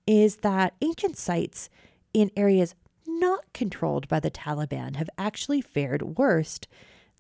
[0.06, 1.72] is that ancient sites
[2.14, 2.76] in areas
[3.08, 6.68] not controlled by the Taliban have actually fared worst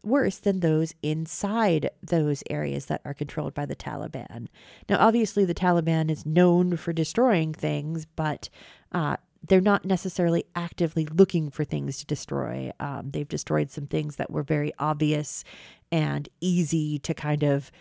[0.03, 4.47] worse than those inside those areas that are controlled by the Taliban.
[4.87, 8.49] Now, obviously, the Taliban is known for destroying things, but
[8.91, 9.17] uh,
[9.47, 12.71] they're not necessarily actively looking for things to destroy.
[12.79, 15.43] Um, they've destroyed some things that were very obvious
[15.91, 17.71] and easy to kind of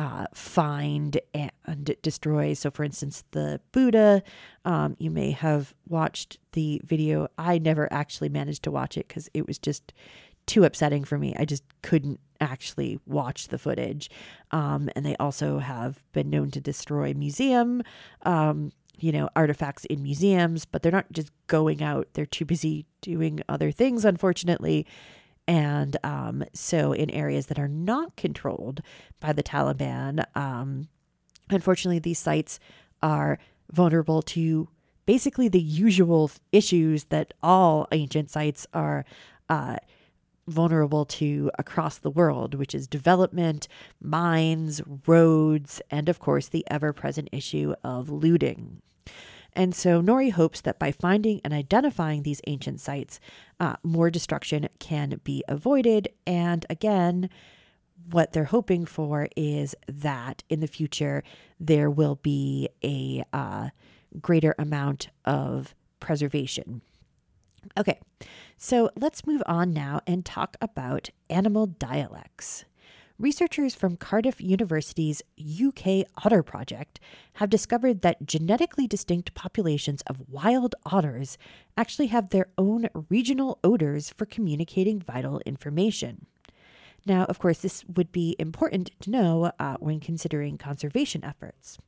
[0.00, 2.54] uh, find and destroy.
[2.54, 4.22] So, for instance, the Buddha,
[4.64, 7.28] um, you may have watched the video.
[7.36, 9.92] I never actually managed to watch it because it was just
[10.46, 11.36] too upsetting for me.
[11.38, 14.08] I just couldn't actually watch the footage.
[14.52, 17.82] Um, and they also have been known to destroy museum,
[18.22, 22.08] um, you know, artifacts in museums, but they're not just going out.
[22.14, 24.86] They're too busy doing other things, unfortunately.
[25.50, 28.82] And um, so, in areas that are not controlled
[29.18, 30.86] by the Taliban, um,
[31.50, 32.60] unfortunately, these sites
[33.02, 33.36] are
[33.72, 34.68] vulnerable to
[35.06, 39.04] basically the usual issues that all ancient sites are
[39.48, 39.78] uh,
[40.46, 43.66] vulnerable to across the world, which is development,
[44.00, 48.82] mines, roads, and of course, the ever present issue of looting.
[49.54, 53.20] And so Noori hopes that by finding and identifying these ancient sites,
[53.58, 56.08] uh, more destruction can be avoided.
[56.26, 57.28] And again,
[58.10, 61.22] what they're hoping for is that in the future
[61.58, 63.70] there will be a uh,
[64.20, 66.82] greater amount of preservation.
[67.78, 68.00] Okay,
[68.56, 72.64] so let's move on now and talk about animal dialects.
[73.20, 76.98] Researchers from Cardiff University's UK Otter Project
[77.34, 81.36] have discovered that genetically distinct populations of wild otters
[81.76, 86.26] actually have their own regional odors for communicating vital information.
[87.06, 91.78] Now, of course, this would be important to know uh, when considering conservation efforts.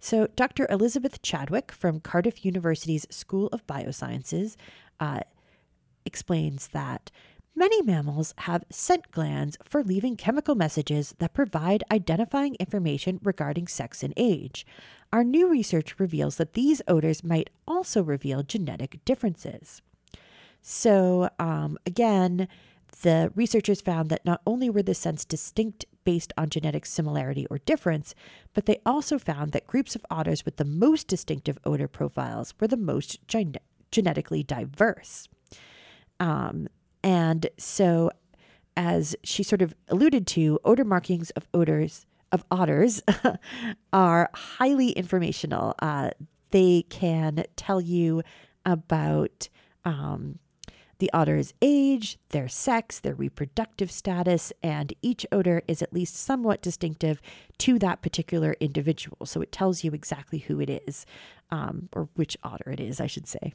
[0.00, 0.66] So, Dr.
[0.70, 4.56] Elizabeth Chadwick from Cardiff University's School of Biosciences
[4.98, 5.20] uh,
[6.04, 7.10] explains that
[7.56, 14.02] many mammals have scent glands for leaving chemical messages that provide identifying information regarding sex
[14.02, 14.66] and age.
[15.12, 19.80] Our new research reveals that these odors might also reveal genetic differences.
[20.60, 22.48] So, um, again,
[23.02, 27.58] the researchers found that not only were the scents distinct based on genetic similarity or
[27.58, 28.14] difference,
[28.54, 32.68] but they also found that groups of otters with the most distinctive odor profiles were
[32.68, 33.56] the most gene-
[33.90, 35.28] genetically diverse.
[36.18, 36.68] Um,
[37.06, 38.10] and so,
[38.76, 43.00] as she sort of alluded to, odor markings of odors of otters
[43.92, 45.76] are highly informational.
[45.78, 46.10] Uh,
[46.50, 48.22] they can tell you
[48.64, 49.48] about
[49.84, 50.40] um,
[50.98, 56.60] the otter's age, their sex, their reproductive status, and each odor is at least somewhat
[56.60, 57.22] distinctive
[57.58, 59.26] to that particular individual.
[59.26, 61.06] So it tells you exactly who it is,
[61.52, 63.54] um, or which otter it is, I should say.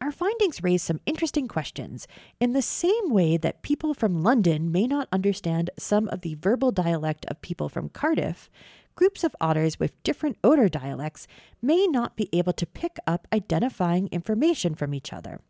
[0.00, 2.06] Our findings raise some interesting questions.
[2.40, 6.70] In the same way that people from London may not understand some of the verbal
[6.70, 8.50] dialect of people from Cardiff,
[8.94, 11.26] groups of otters with different odor dialects
[11.62, 15.40] may not be able to pick up identifying information from each other.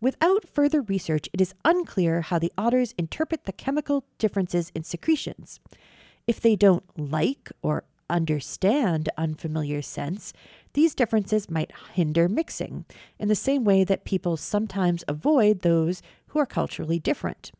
[0.00, 5.60] Without further research, it is unclear how the otters interpret the chemical differences in secretions.
[6.26, 10.32] If they don't like or understand unfamiliar scents,
[10.74, 12.84] these differences might hinder mixing,
[13.18, 17.50] in the same way that people sometimes avoid those who are culturally different.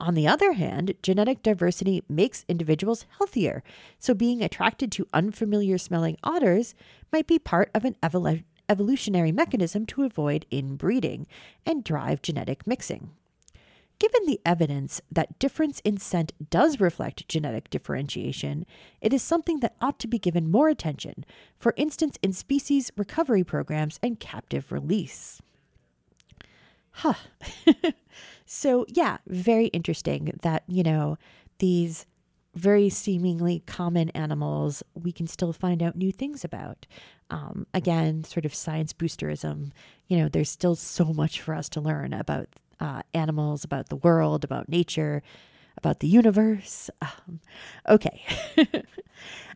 [0.00, 3.62] On the other hand, genetic diversity makes individuals healthier,
[3.98, 6.74] so being attracted to unfamiliar smelling otters
[7.12, 11.26] might be part of an evolu- evolutionary mechanism to avoid inbreeding
[11.66, 13.10] and drive genetic mixing.
[14.00, 18.64] Given the evidence that difference in scent does reflect genetic differentiation,
[19.02, 21.26] it is something that ought to be given more attention,
[21.58, 25.42] for instance, in species recovery programs and captive release.
[26.92, 27.12] Huh.
[28.46, 31.18] so, yeah, very interesting that, you know,
[31.58, 32.06] these
[32.54, 36.86] very seemingly common animals we can still find out new things about
[37.30, 39.70] um, again, sort of science boosterism,
[40.08, 42.48] you know, there's still so much for us to learn about
[42.80, 45.22] uh, animals, about the world, about nature,
[45.76, 46.90] about the universe.
[47.02, 47.40] Um,
[47.88, 48.22] okay.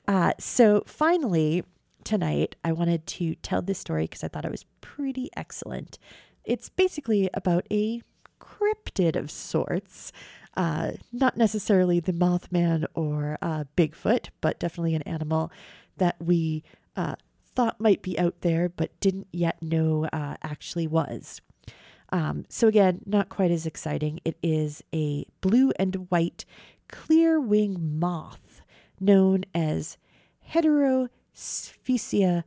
[0.08, 1.64] uh, so finally,
[2.04, 5.98] tonight, I wanted to tell this story because I thought it was pretty excellent.
[6.44, 8.02] It's basically about a
[8.40, 10.12] cryptid of sorts.
[10.56, 15.50] Uh, not necessarily the Mothman or uh, Bigfoot, but definitely an animal
[15.96, 16.62] that we
[16.96, 17.16] uh,
[17.54, 21.40] thought might be out there but didn't yet know uh, actually was.
[22.14, 24.20] Um, so, again, not quite as exciting.
[24.24, 26.44] It is a blue and white
[26.88, 28.62] clear wing moth
[29.00, 29.98] known as
[30.52, 32.44] Heterosphecia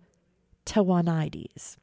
[0.65, 1.75] tawonoides.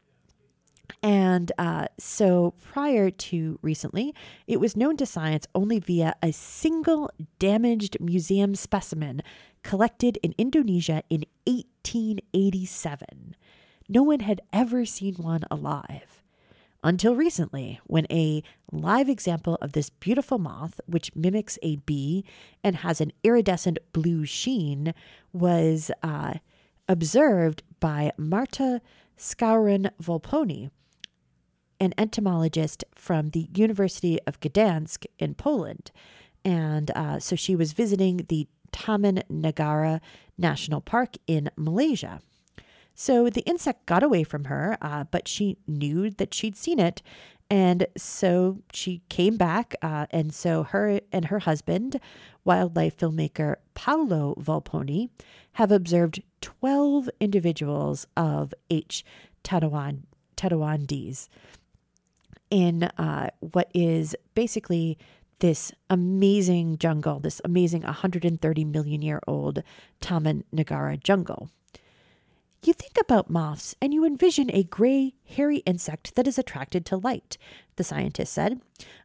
[1.02, 4.14] And uh, so prior to recently,
[4.46, 9.20] it was known to science only via a single damaged museum specimen
[9.62, 13.36] collected in Indonesia in 1887.
[13.90, 16.13] No one had ever seen one alive.
[16.84, 22.26] Until recently, when a live example of this beautiful moth, which mimics a bee
[22.62, 24.92] and has an iridescent blue sheen,
[25.32, 26.34] was uh,
[26.86, 28.82] observed by Marta
[29.16, 30.70] Skowron Volponi,
[31.80, 35.90] an entomologist from the University of Gdansk in Poland.
[36.44, 40.02] And uh, so she was visiting the Taman Negara
[40.36, 42.20] National Park in Malaysia.
[42.94, 47.02] So the insect got away from her, uh, but she knew that she'd seen it.
[47.50, 49.74] And so she came back.
[49.82, 52.00] Uh, and so her and her husband,
[52.44, 55.10] wildlife filmmaker Paolo Volponi,
[55.54, 59.04] have observed 12 individuals of H.
[59.42, 61.28] tawonoides
[62.50, 64.98] in uh, what is basically
[65.40, 69.62] this amazing jungle, this amazing 130 million year old
[70.00, 71.50] Taman Negara jungle.
[72.64, 76.96] You think about moths and you envision a gray, hairy insect that is attracted to
[76.96, 77.36] light,
[77.76, 78.58] the scientist said.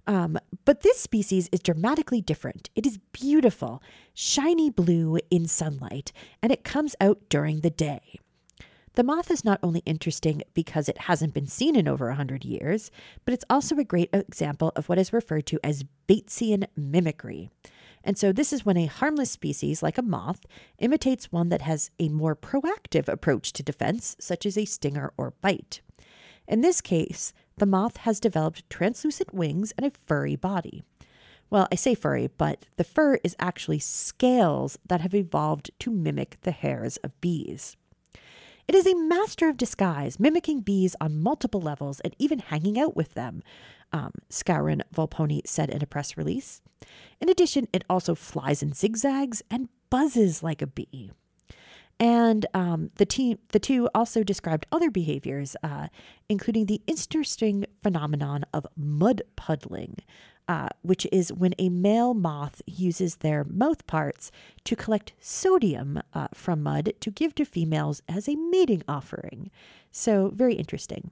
[0.08, 2.70] Um, but this species is dramatically different.
[2.74, 3.84] It is beautiful,
[4.14, 8.22] shiny blue in sunlight, and it comes out during the day.
[8.94, 12.92] The moth is not only interesting because it hasn't been seen in over 100 years,
[13.26, 17.50] but it's also a great example of what is referred to as Batesian mimicry.
[18.04, 20.46] And so, this is when a harmless species like a moth
[20.78, 25.34] imitates one that has a more proactive approach to defense, such as a stinger or
[25.42, 25.82] bite.
[26.48, 30.84] In this case, the moth has developed translucent wings and a furry body.
[31.50, 36.38] Well, I say furry, but the fur is actually scales that have evolved to mimic
[36.42, 37.76] the hairs of bees.
[38.68, 42.96] It is a master of disguise, mimicking bees on multiple levels and even hanging out
[42.96, 43.42] with them,
[43.92, 46.62] um, Skowron Volponi said in a press release.
[47.20, 51.12] In addition, it also flies in zigzags and buzzes like a bee.
[52.00, 55.88] And um, the, team, the two also described other behaviors, uh,
[56.30, 59.98] including the interesting phenomenon of mud puddling,
[60.48, 64.32] uh, which is when a male moth uses their mouth parts
[64.64, 69.52] to collect sodium uh, from mud to give to females as a mating offering.
[69.92, 71.12] So, very interesting.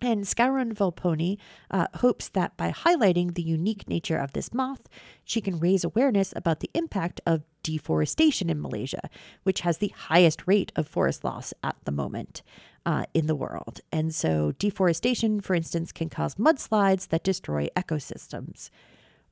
[0.00, 1.38] And Skowron Volponi
[1.70, 4.88] uh, hopes that by highlighting the unique nature of this moth,
[5.24, 9.08] she can raise awareness about the impact of deforestation in Malaysia,
[9.44, 12.42] which has the highest rate of forest loss at the moment
[12.86, 13.80] uh, in the world.
[13.90, 18.70] And so, deforestation, for instance, can cause mudslides that destroy ecosystems.